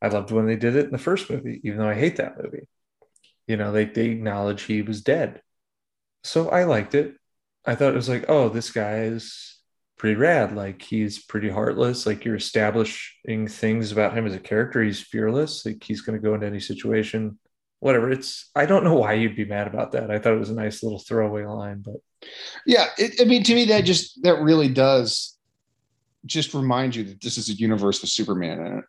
[0.01, 2.43] I loved when they did it in the first movie, even though I hate that
[2.43, 2.67] movie.
[3.47, 5.43] You know, they, they acknowledge he was dead.
[6.23, 7.17] So I liked it.
[7.67, 9.54] I thought it was like, oh, this guy is
[10.05, 10.55] pretty rad.
[10.55, 12.05] Like he's pretty heartless.
[12.05, 14.83] Like you're establishing things about him as a character.
[14.83, 15.65] He's fearless.
[15.65, 17.39] Like he's going to go into any situation,
[17.81, 18.11] whatever.
[18.11, 20.11] It's, I don't know why you'd be mad about that.
[20.11, 21.97] I thought it was a nice little throwaway line, but
[22.67, 25.39] Yeah, it, I mean, to me, that just that really does
[26.27, 28.85] just remind you that this is a universe with Superman in it.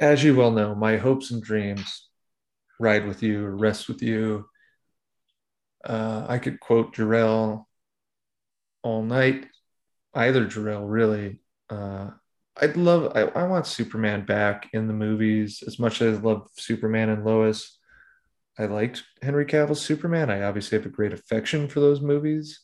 [0.00, 2.08] as you well know, my hopes and dreams
[2.80, 4.46] ride with you rest with you.
[5.84, 7.68] Uh, I could quote Jor-El
[8.82, 9.46] all night,
[10.14, 11.40] either Jor-El, really.
[11.70, 12.10] Uh,
[12.60, 16.48] I'd love, I, I want Superman back in the movies as much as I love
[16.56, 17.78] Superman and Lois.
[18.58, 20.30] I liked Henry Cavill's Superman.
[20.30, 22.60] I obviously have a great affection for those movies.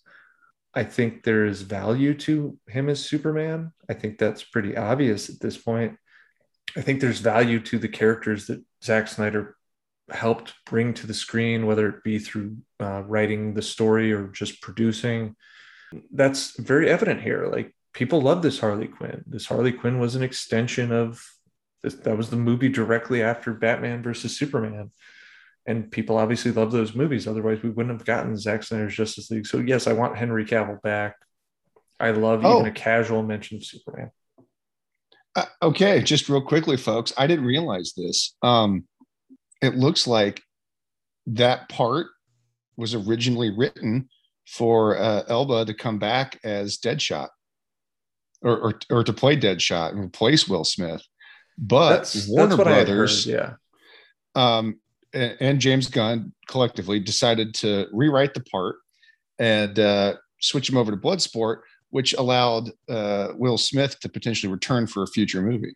[0.75, 3.73] I think there is value to him as Superman.
[3.89, 5.97] I think that's pretty obvious at this point.
[6.77, 9.57] I think there's value to the characters that Zack Snyder
[10.11, 14.61] helped bring to the screen, whether it be through uh, writing the story or just
[14.61, 15.37] producing.
[16.13, 17.47] That's very evident here.
[17.47, 19.23] Like people love this Harley Quinn.
[19.27, 21.25] This Harley Quinn was an extension of
[21.83, 24.91] this, that was the movie directly after Batman versus Superman.
[25.67, 27.27] And people obviously love those movies.
[27.27, 29.47] Otherwise, we wouldn't have gotten Zack Snyder's Justice League.
[29.47, 31.17] So, yes, I want Henry Cavill back.
[31.99, 32.61] I love Oh.
[32.61, 34.11] even a casual mention of Superman.
[35.35, 37.13] Uh, okay, just real quickly, folks.
[37.17, 38.37] I didn't realize this.
[38.43, 38.87] Um,
[39.63, 40.43] it looks like
[41.27, 42.09] that part
[42.77, 44.09] was originally written
[44.47, 47.29] for uh, Elba to come back as Deadshot,
[48.43, 51.03] or or, or to play Deadshot and replace Will Smith.
[51.57, 53.57] But That's, Warner that's what Brothers, I heard.
[54.37, 54.57] Yeah.
[54.59, 54.81] um,
[55.13, 58.77] and, and James Gunn collectively decided to rewrite the part
[59.39, 61.59] and uh, switch him over to Bloodsport,
[61.91, 65.75] which allowed uh, Will Smith to potentially return for a future movie.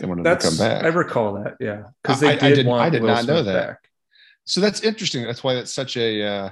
[0.00, 0.82] They wanted That's to come back.
[0.84, 3.26] I recall that, yeah, because they I- I did didn't- want I did Will not
[3.26, 3.66] know that.
[3.68, 3.78] back.
[4.44, 5.22] so that's interesting.
[5.22, 6.50] That's why it's such a uh,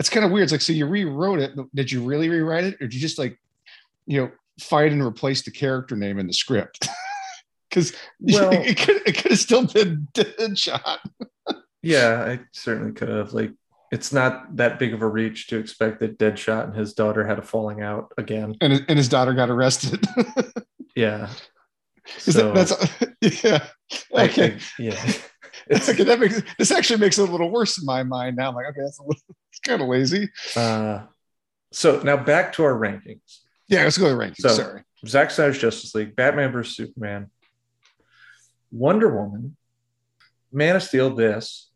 [0.00, 0.44] it's kind of weird.
[0.44, 1.52] It's like, so you rewrote it.
[1.74, 2.74] Did you really rewrite it?
[2.74, 3.38] Or did you just like,
[4.06, 4.30] you know,
[4.60, 6.88] fight and replace the character name in the script?
[7.70, 10.98] Because Well- it could it could have still been Deadshot.
[11.82, 13.32] Yeah, I certainly could have.
[13.32, 13.52] Like,
[13.92, 17.38] it's not that big of a reach to expect that Deadshot and his daughter had
[17.38, 18.56] a falling out again.
[18.60, 20.04] And, his- and his daughter got arrested.
[20.96, 21.28] Yeah.
[22.18, 22.54] So, that,
[23.20, 23.64] that's yeah.
[24.12, 24.50] Okay.
[24.50, 25.12] think- yeah.
[25.68, 28.48] It's, okay, that makes this actually makes it a little worse in my mind now.
[28.48, 29.22] I'm like, okay, that's a little,
[29.70, 30.28] kind of lazy.
[30.56, 31.04] uh,
[31.72, 33.38] so now back to our rankings.
[33.68, 34.38] Yeah, let's go to rankings.
[34.38, 34.82] So- Sorry.
[35.06, 37.30] Zack Snyder's Justice League, Batman vs Superman,
[38.70, 39.56] Wonder Woman,
[40.52, 41.70] Man of Steel, this,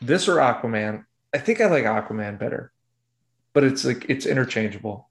[0.00, 1.04] this or Aquaman.
[1.32, 2.72] I think I like Aquaman better,
[3.52, 5.08] but it's like it's interchangeable.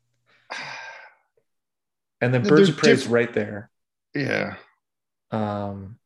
[2.19, 3.69] And then They're Birds of Prey is diff- right there.
[4.13, 4.55] Yeah.
[5.31, 5.97] Um,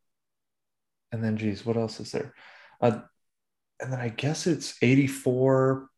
[1.11, 2.33] and then, geez, what else is there?
[2.79, 2.99] Uh,
[3.81, 5.89] and then I guess it's 84.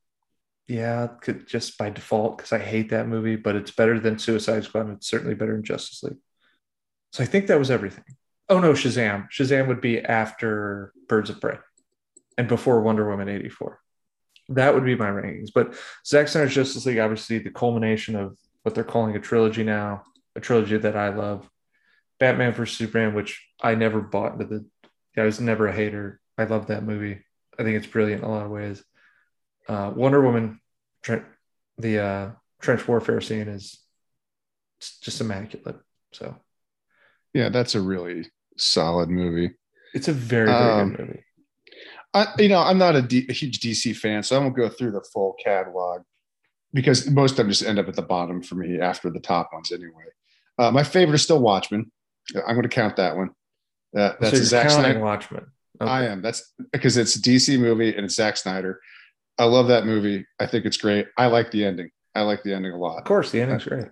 [0.68, 4.66] Yeah, could, just by default because I hate that movie, but it's better than Suicide
[4.66, 4.92] Squad.
[4.92, 6.18] It's certainly better than Justice League.
[7.14, 8.04] So I think that was everything.
[8.50, 9.30] Oh no, Shazam.
[9.30, 11.58] Shazam would be after Birds of Prey
[12.38, 13.80] and before Wonder Woman 84.
[14.50, 15.50] That would be my rankings.
[15.54, 15.76] But
[16.06, 20.04] Zack Snyder's Justice League, obviously, the culmination of what they're calling a trilogy now,
[20.36, 21.50] a trilogy that I love.
[22.20, 24.66] Batman vs Superman, which I never bought into the.
[25.18, 26.20] I was never a hater.
[26.38, 27.24] I love that movie.
[27.60, 28.84] I think it's brilliant in a lot of ways.
[29.68, 30.60] Uh, Wonder Woman,
[31.78, 32.32] the uh,
[32.62, 33.80] trench warfare scene is
[35.02, 35.78] just immaculate.
[36.14, 36.36] So
[37.34, 39.56] Yeah, that's a really solid movie.
[39.94, 41.24] it's a very very Um, good movie.
[42.14, 44.70] I, you know, I'm not a, D, a huge DC fan, so I won't go
[44.70, 46.02] through the full catalog
[46.74, 49.50] because most of them just end up at the bottom for me after the top
[49.54, 50.06] ones anyway.
[50.58, 51.92] Uh, my favorite is still Watchmen.
[52.36, 53.30] I'm going to count that one.
[53.96, 55.00] Uh, that's so Zack Snyder.
[55.00, 55.48] Watchmen.
[55.82, 55.90] Okay.
[55.90, 56.22] I am.
[56.22, 58.80] That's because it's a DC movie and it's Zack Snyder.
[59.38, 60.26] I love that movie.
[60.40, 61.08] I think it's great.
[61.18, 61.92] I like the ending.
[62.16, 62.98] I like the ending a lot.
[62.98, 63.86] Of course, the ending's great.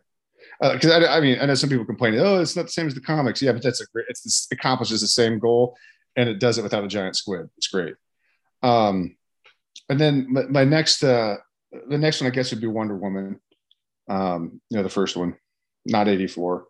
[0.59, 2.95] because I, I mean, I know some people complain, oh, it's not the same as
[2.95, 3.41] the comics.
[3.41, 4.07] Yeah, but that's a great.
[4.09, 5.77] It's this accomplishes the same goal,
[6.15, 7.49] and it does it without a giant squid.
[7.57, 7.93] It's great.
[8.63, 9.15] Um,
[9.89, 11.35] and then my, my next, uh,
[11.89, 13.39] the next one I guess would be Wonder Woman.
[14.09, 15.35] Um, you know, the first one,
[15.85, 16.65] not eighty four.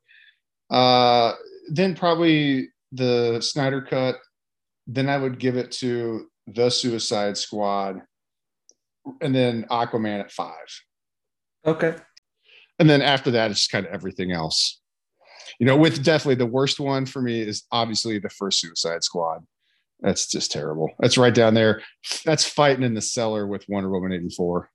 [0.70, 1.34] Uh,
[1.70, 4.18] then probably the Snyder cut.
[4.88, 8.02] Then I would give it to the Suicide Squad,
[9.22, 10.68] and then Aquaman at five
[11.66, 11.96] Okay.
[12.80, 14.82] and then after that it's kind of everything else
[15.60, 19.44] you know with definitely the worst one for me is obviously the first suicide squad
[20.00, 21.82] that's just terrible that's right down there
[22.26, 24.70] that's fighting in the cellar with wonder woman 84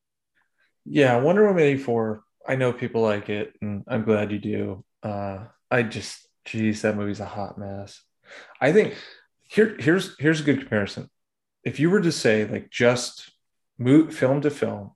[0.84, 2.22] Yeah, Wonder Woman 84.
[2.48, 4.84] I know people like it, and I'm glad you do.
[5.02, 8.00] Uh, I just, geez, that movie's a hot mess.
[8.61, 8.94] I think
[9.51, 11.11] here, here's here's a good comparison.
[11.64, 13.30] If you were to say like just
[13.78, 14.92] move film to film,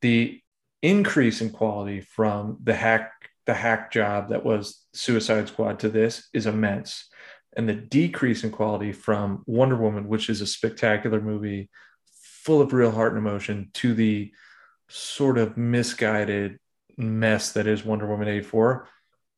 [0.00, 0.40] the
[0.82, 3.12] increase in quality from the hack
[3.46, 7.08] the hack job that was Suicide Squad to this is immense,
[7.56, 11.70] and the decrease in quality from Wonder Woman, which is a spectacular movie,
[12.42, 14.32] full of real heart and emotion, to the
[14.88, 16.58] sort of misguided
[16.96, 18.88] mess that is Wonder Woman 84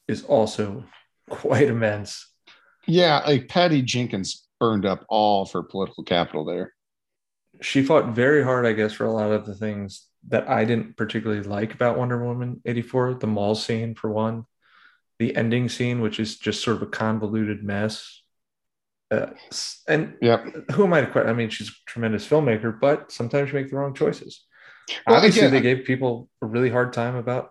[0.09, 0.85] is also
[1.29, 2.30] quite immense.
[2.91, 6.73] Yeah like patty jenkins burned up all of her political capital there
[7.63, 10.97] She fought very hard, I guess, for a lot of the things that I didn't
[10.97, 13.15] particularly like about Wonder Woman 84.
[13.21, 14.45] The mall scene, for one,
[15.19, 18.23] the ending scene, which is just sort of a convoluted mess.
[19.11, 19.27] Uh,
[19.89, 20.39] and yeah,
[20.73, 21.29] who am I to question?
[21.29, 24.47] I mean, she's a tremendous filmmaker, but sometimes you make the wrong choices.
[25.07, 27.51] Well, Obviously, again- they gave people a really hard time about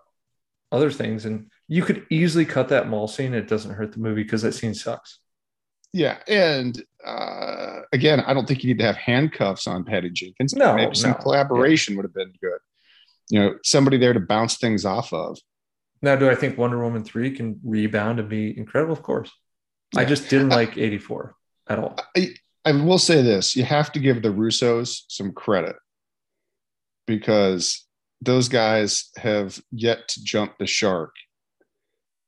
[0.72, 3.32] other things, and you could easily cut that mall scene.
[3.34, 5.19] It doesn't hurt the movie because that scene sucks.
[5.92, 10.54] Yeah and uh again i don't think you need to have handcuffs on patty jenkins
[10.54, 11.16] No, maybe some no.
[11.16, 12.58] collaboration would have been good
[13.30, 15.38] you know somebody there to bounce things off of
[16.02, 18.94] Now, do I think Wonder Woman 3 can rebound and be incredible?
[18.94, 19.30] Of course.
[19.94, 21.34] I just didn't like 84
[21.68, 21.94] at all.
[22.16, 22.34] I,
[22.64, 25.76] I will say this you have to give the Russos some credit
[27.06, 27.86] because
[28.22, 31.14] those guys have yet to jump the shark.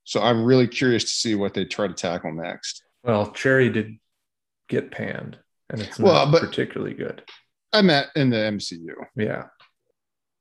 [0.04, 2.82] So I'm really curious to see what they try to tackle next.
[3.02, 3.98] Well, Cherry did
[4.68, 5.38] get panned,
[5.70, 7.22] and it's not Well, but- particularly good.
[7.72, 8.94] I meant in the MCU.
[9.16, 9.44] Yeah.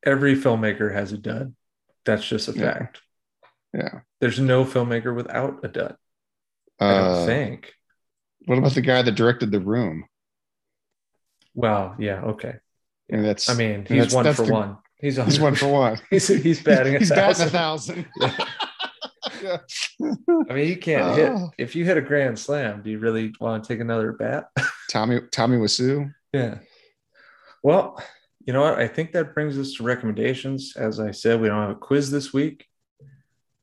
[0.04, 1.54] Every filmmaker has a dud.
[2.04, 2.74] That's just a Yeah.
[2.74, 3.00] fact.
[3.72, 4.00] Yeah.
[4.20, 5.96] There's no filmmaker without a dud.
[6.78, 7.72] I don't Uh, think.
[8.46, 10.04] what about the guy that directed The Room?
[11.54, 12.56] Well, yeah, okay.
[13.10, 14.76] I mean, that's I mean, he's that's- one that's for the- one.
[14.96, 15.98] He's, he's one for one.
[16.10, 18.06] he's, he's batting a he's batting a thousand.
[19.42, 19.58] yeah.
[20.50, 21.32] I mean, you can't hit.
[21.32, 21.50] Oh.
[21.58, 24.46] If you hit a grand slam, do you really want to take another bat?
[24.90, 26.12] Tommy Tommy Wiseau.
[26.32, 26.58] yeah.
[27.62, 28.02] Well,
[28.44, 28.78] you know what?
[28.78, 30.74] I think that brings us to recommendations.
[30.76, 32.66] As I said, we don't have a quiz this week,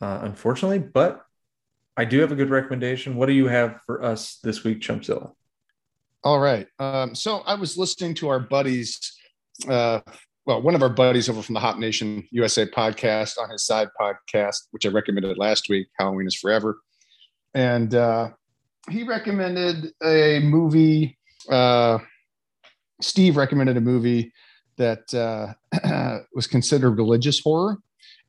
[0.01, 1.21] uh, unfortunately, but
[1.97, 3.17] I do have a good recommendation.
[3.17, 5.33] What do you have for us this week, Chumpzilla?
[6.23, 6.67] All right.
[6.79, 9.17] Um, so I was listening to our buddies,
[9.67, 9.99] uh,
[10.49, 13.87] well, one of our buddies over from the Hop Nation USA podcast on his side
[14.01, 16.79] podcast, which I recommended last week, Halloween is Forever.
[17.53, 18.29] And uh,
[18.89, 21.19] he recommended a movie.
[21.51, 21.99] Uh,
[22.99, 24.33] Steve recommended a movie
[24.77, 25.53] that uh,
[26.33, 27.77] was considered religious horror,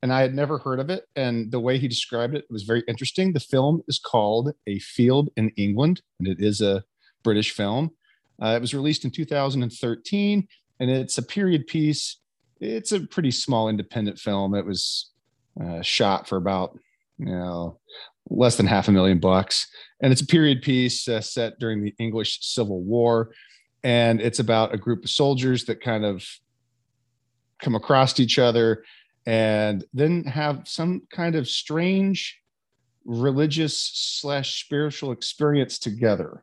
[0.02, 1.06] and I had never heard of it.
[1.16, 3.32] And the way he described it was very interesting.
[3.32, 6.84] The film is called A Field in England, and it is a
[7.24, 7.92] British film.
[8.42, 10.46] Uh, it was released in 2013,
[10.80, 12.16] and it's a period piece.
[12.60, 14.54] It's a pretty small independent film.
[14.54, 15.10] It was
[15.62, 16.76] uh, shot for about
[17.18, 17.78] you know
[18.28, 19.68] less than half a million bucks,
[20.00, 23.30] and it's a period piece uh, set during the English Civil War,
[23.84, 26.24] and it's about a group of soldiers that kind of
[27.62, 28.82] come across each other
[29.26, 32.40] and then have some kind of strange
[33.04, 36.42] religious slash spiritual experience together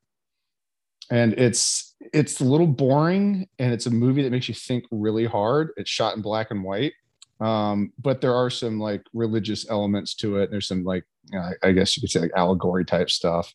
[1.10, 5.26] and it's it's a little boring and it's a movie that makes you think really
[5.26, 5.72] hard.
[5.78, 6.94] It's shot in black and white.
[7.40, 10.50] Um, but there are some like religious elements to it.
[10.52, 11.04] There's some like
[11.36, 13.54] uh, i guess you could say like allegory type stuff.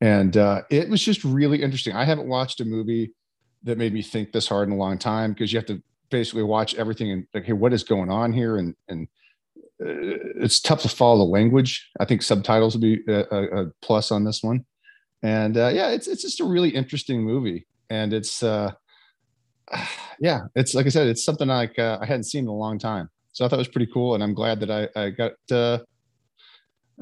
[0.00, 1.94] And uh, it was just really interesting.
[1.94, 3.12] I haven't watched a movie
[3.64, 6.44] that made me think this hard in a long time because you have to basically
[6.44, 8.58] watch everything and like hey what is going on here?
[8.58, 9.08] And and
[9.80, 11.90] uh, it's tough to follow the language.
[12.00, 14.64] I think subtitles would be a, a plus on this one
[15.22, 18.72] and uh, yeah, it's it's just a really interesting movie, and it's uh,
[20.20, 22.78] yeah, it's like I said, it's something like uh, I hadn't seen in a long
[22.78, 25.32] time, so I thought it was pretty cool, and I'm glad that I I got
[25.50, 25.78] uh,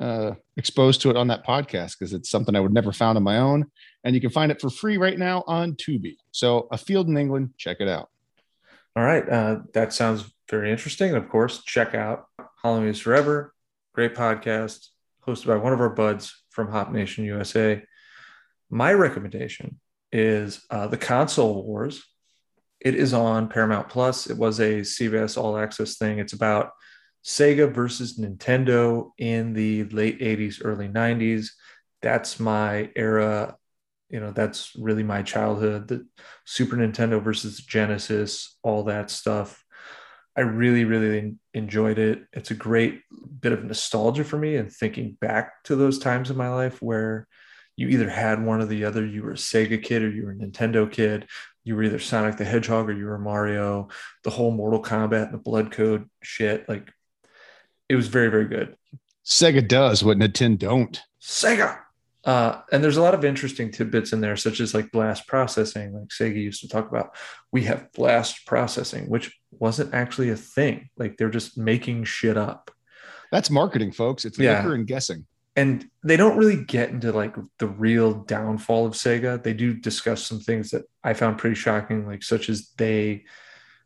[0.00, 3.22] uh, exposed to it on that podcast because it's something I would never found on
[3.22, 3.66] my own,
[4.04, 6.16] and you can find it for free right now on Tubi.
[6.32, 8.10] So, A Field in England, check it out.
[8.94, 12.26] All right, uh, that sounds very interesting, and of course, check out
[12.62, 13.54] Halloween is Forever,
[13.92, 14.88] great podcast
[15.26, 17.82] hosted by one of our buds from Hop Nation USA.
[18.70, 19.80] My recommendation
[20.12, 22.04] is uh, the Console Wars.
[22.80, 24.28] It is on Paramount Plus.
[24.28, 26.18] It was a CBS All Access thing.
[26.18, 26.70] It's about
[27.24, 31.48] Sega versus Nintendo in the late 80s, early 90s.
[32.02, 33.56] That's my era.
[34.10, 35.88] You know, that's really my childhood.
[35.88, 36.06] The
[36.44, 39.64] Super Nintendo versus Genesis, all that stuff.
[40.36, 42.24] I really, really enjoyed it.
[42.32, 43.00] It's a great
[43.40, 47.26] bit of nostalgia for me and thinking back to those times in my life where
[47.76, 49.04] you either had one or the other.
[49.04, 51.26] You were a Sega kid or you were a Nintendo kid.
[51.62, 53.88] You were either Sonic the Hedgehog or you were Mario.
[54.24, 56.90] The whole Mortal Kombat and the Blood Code shit, like
[57.88, 58.76] it was very, very good.
[59.24, 61.00] Sega does what Nintendo don't.
[61.20, 61.80] Sega.
[62.24, 65.92] Uh, and there's a lot of interesting tidbits in there, such as like blast processing.
[65.92, 67.14] Like Sega used to talk about,
[67.52, 70.88] we have blast processing, which wasn't actually a thing.
[70.96, 72.70] Like they're just making shit up.
[73.30, 74.24] That's marketing, folks.
[74.24, 74.58] It's yeah.
[74.58, 75.26] liquor and guessing
[75.56, 79.42] and they don't really get into like the real downfall of Sega.
[79.42, 83.24] They do discuss some things that I found pretty shocking, like such as they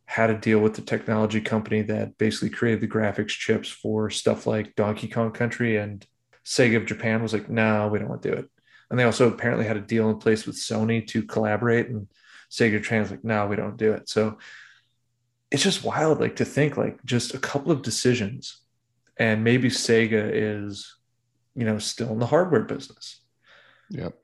[0.06, 4.44] had to deal with the technology company that basically created the graphics chips for stuff
[4.44, 6.04] like Donkey Kong Country, and
[6.44, 8.50] Sega of Japan was like, "No, we don't want to do it."
[8.90, 12.08] And they also apparently had a deal in place with Sony to collaborate, and
[12.50, 14.38] Sega Japan's like, "No, we don't do it." So
[15.52, 18.58] it's just wild, like to think like just a couple of decisions,
[19.16, 20.96] and maybe Sega is
[21.54, 23.20] you know, still in the hardware business.
[23.90, 24.14] Yep.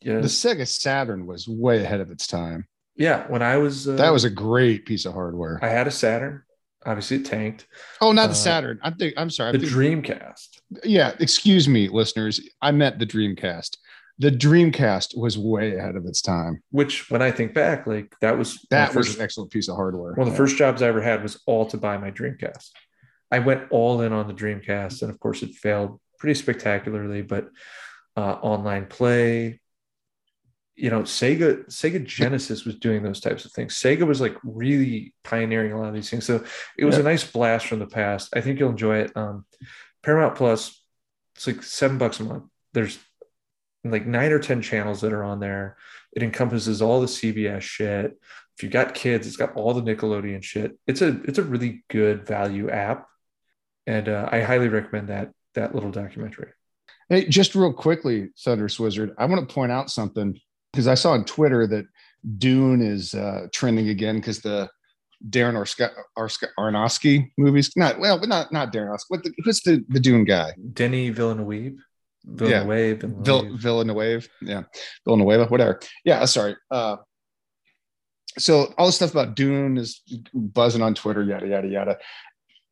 [0.00, 0.20] Yeah.
[0.20, 2.66] The Sega Saturn was way ahead of its time.
[2.96, 3.26] Yeah.
[3.28, 5.58] When I was, uh, that was a great piece of hardware.
[5.62, 6.42] I had a Saturn.
[6.86, 7.66] Obviously, it tanked.
[8.02, 8.78] Oh, not the uh, Saturn.
[8.82, 9.56] I think I'm sorry.
[9.56, 10.60] The Dreamcast.
[10.84, 11.12] Yeah.
[11.18, 12.40] Excuse me, listeners.
[12.60, 13.78] I meant the Dreamcast.
[14.18, 16.62] The Dreamcast was way ahead of its time.
[16.70, 20.12] Which, when I think back, like that was that was an excellent piece of hardware.
[20.12, 20.36] One of the yeah.
[20.36, 22.70] first jobs I ever had was all to buy my Dreamcast.
[23.32, 27.50] I went all in on the Dreamcast, and of course, it failed pretty spectacularly, but
[28.16, 29.60] uh, online play,
[30.74, 33.74] you know, Sega Sega Genesis was doing those types of things.
[33.74, 36.24] Sega was like really pioneering a lot of these things.
[36.24, 36.42] So
[36.78, 37.02] it was yeah.
[37.02, 38.34] a nice blast from the past.
[38.34, 39.14] I think you'll enjoy it.
[39.14, 39.44] Um,
[40.02, 40.82] Paramount Plus,
[41.36, 42.44] it's like seven bucks a month.
[42.72, 42.98] There's
[43.84, 45.76] like nine or ten channels that are on there.
[46.14, 48.18] It encompasses all the CBS shit.
[48.56, 50.78] If you got kids, it's got all the Nickelodeon shit.
[50.86, 53.08] It's a it's a really good value app,
[53.86, 56.52] and uh, I highly recommend that that little documentary.
[57.08, 60.38] Hey, just real quickly, Thunder Wizard, I want to point out something
[60.72, 61.86] because I saw on Twitter that
[62.38, 64.68] Dune is uh, trending again because the
[65.28, 67.70] Darren Arska, Arska, Aronofsky movies.
[67.76, 69.04] Not well, but not not Darren Aronofsky.
[69.08, 70.52] What the, who's the the Dune guy?
[70.72, 71.74] Denis Villeneuve.
[72.24, 73.02] Villeneuve.
[73.02, 73.08] Yeah.
[73.22, 73.60] Villeneuve.
[73.60, 74.28] Villeneuve.
[74.42, 74.62] Yeah.
[75.06, 75.46] Villanueva.
[75.46, 75.80] Whatever.
[76.04, 76.24] Yeah.
[76.24, 76.56] Sorry.
[76.70, 76.96] Uh,
[78.38, 80.02] so all the stuff about Dune is
[80.32, 81.98] buzzing on Twitter, yada yada yada.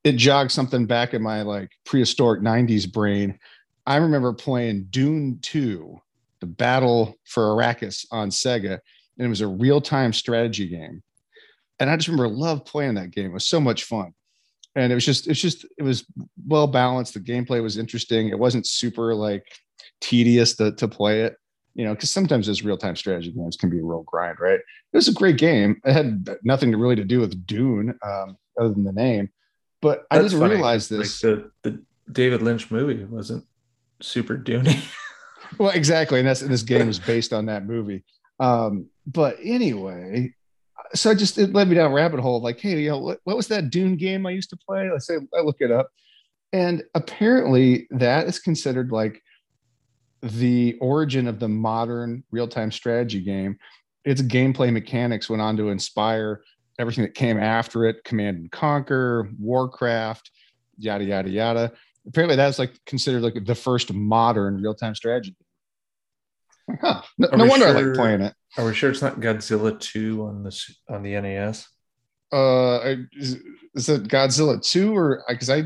[0.05, 3.39] It jogged something back in my like prehistoric '90s brain.
[3.87, 6.01] I remember playing Dune 2,
[6.41, 8.79] the Battle for Arrakis on Sega,
[9.19, 11.03] and it was a real-time strategy game.
[11.81, 13.27] And I just remember love playing that game.
[13.27, 14.15] It was so much fun.
[14.77, 16.07] And it was just, it's just, it was
[16.47, 17.15] well balanced.
[17.15, 18.29] The gameplay was interesting.
[18.29, 19.45] It wasn't super like
[20.01, 21.37] tedious to, to play it
[21.75, 24.61] you know, because sometimes those real time strategy games can be a real grind, right?
[24.61, 25.81] It was a great game.
[25.85, 29.31] It had nothing to really to do with Dune, um, other than the name.
[29.83, 30.55] But That's I didn't funny.
[30.55, 31.23] realize this.
[31.23, 33.45] Like the, the David Lynch movie wasn't
[34.01, 34.83] super Dooney.
[35.59, 38.05] well, exactly, and that's this game was based on that movie.
[38.41, 40.35] Um, but anyway,
[40.95, 43.21] so I just it led me down a rabbit hole like, hey, you know, what,
[43.25, 44.89] what was that Dune game I used to play?
[44.91, 45.91] Let's say I look it up,
[46.53, 49.23] and apparently that is considered like
[50.23, 53.59] the origin of the modern real-time strategy game
[54.05, 56.43] its gameplay mechanics went on to inspire
[56.79, 60.31] everything that came after it command and conquer warcraft
[60.79, 61.73] yada yada yada
[62.07, 65.37] apparently that's like considered like the first modern real-time strategy
[66.81, 67.03] huh.
[67.19, 70.25] no, no wonder sure, i like playing it are we sure it's not godzilla 2
[70.25, 71.69] on this on the nes
[72.33, 73.39] uh is,
[73.75, 75.65] is it godzilla 2 or because i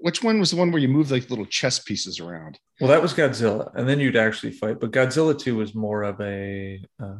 [0.00, 2.58] which one was the one where you moved like little chess pieces around?
[2.80, 4.80] Well, that was Godzilla, and then you'd actually fight.
[4.80, 6.82] But Godzilla Two was more of a.
[7.02, 7.16] Uh,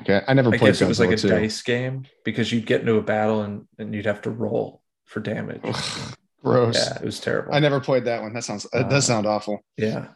[0.00, 0.62] okay, I never played.
[0.62, 1.28] I guess it was like a 2.
[1.28, 5.20] dice game because you'd get into a battle and and you'd have to roll for
[5.20, 5.60] damage.
[5.64, 6.76] Ugh, gross.
[6.76, 7.54] Yeah, it was terrible.
[7.54, 8.32] I never played that one.
[8.32, 8.66] That sounds.
[8.72, 9.64] Uh, that does sound awful.
[9.76, 10.08] Yeah.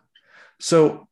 [0.60, 1.08] So.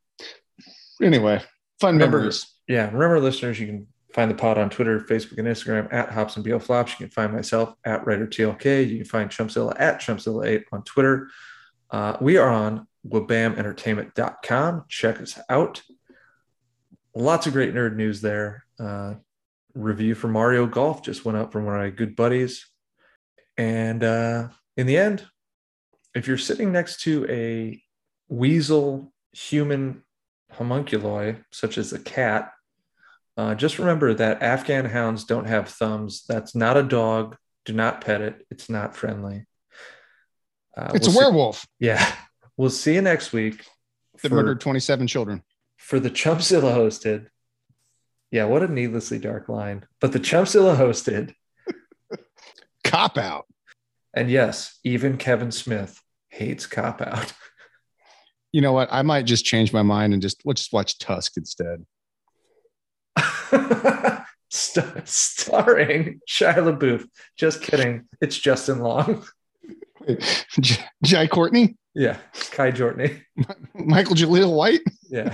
[1.01, 1.41] Anyway,
[1.81, 2.47] fun remember, memories.
[2.69, 6.37] Yeah, remember, listeners, you can Find the pod on Twitter, Facebook, and Instagram at Hops
[6.37, 6.93] and BL Flops.
[6.93, 8.87] You can find myself at Writer TLK.
[8.89, 11.27] You can find Chumpzilla at Chumpzilla8 on Twitter.
[11.91, 14.85] Uh, we are on wobamentertainment.com.
[14.87, 15.81] Check us out.
[17.15, 18.65] Lots of great nerd news there.
[18.77, 19.15] Uh,
[19.73, 22.65] review for Mario Golf just went up from one of my good buddies.
[23.57, 25.25] And uh, in the end,
[26.13, 27.81] if you're sitting next to a
[28.27, 30.03] weasel human
[30.51, 32.51] homunculi, such as a cat,
[33.37, 36.23] uh, just remember that Afghan hounds don't have thumbs.
[36.27, 37.37] That's not a dog.
[37.65, 38.45] Do not pet it.
[38.49, 39.45] It's not friendly.
[40.77, 41.65] Uh, it's we'll a werewolf.
[41.79, 42.13] Yeah.
[42.57, 43.65] We'll see you next week.
[44.23, 45.43] That murdered 27 children.
[45.85, 47.27] For the Chumpzilla hosted.
[48.31, 49.85] Yeah, what a needlessly dark line.
[50.01, 51.35] But the Chumpzilla hosted.
[52.83, 53.45] cop out.
[54.11, 57.31] And yes, even Kevin Smith hates cop out.
[58.51, 58.87] You know what?
[58.89, 61.85] I might just change my mind and just let's just watch Tusk instead.
[64.49, 67.05] St- starring Shia LaBeouf.
[67.35, 68.07] Just kidding.
[68.21, 69.25] It's Justin Long.
[71.03, 71.75] Jai Courtney?
[71.93, 72.15] Yeah.
[72.51, 73.23] Kai Jortney.
[73.73, 74.83] Michael Jaleel White?
[75.09, 75.33] Yeah.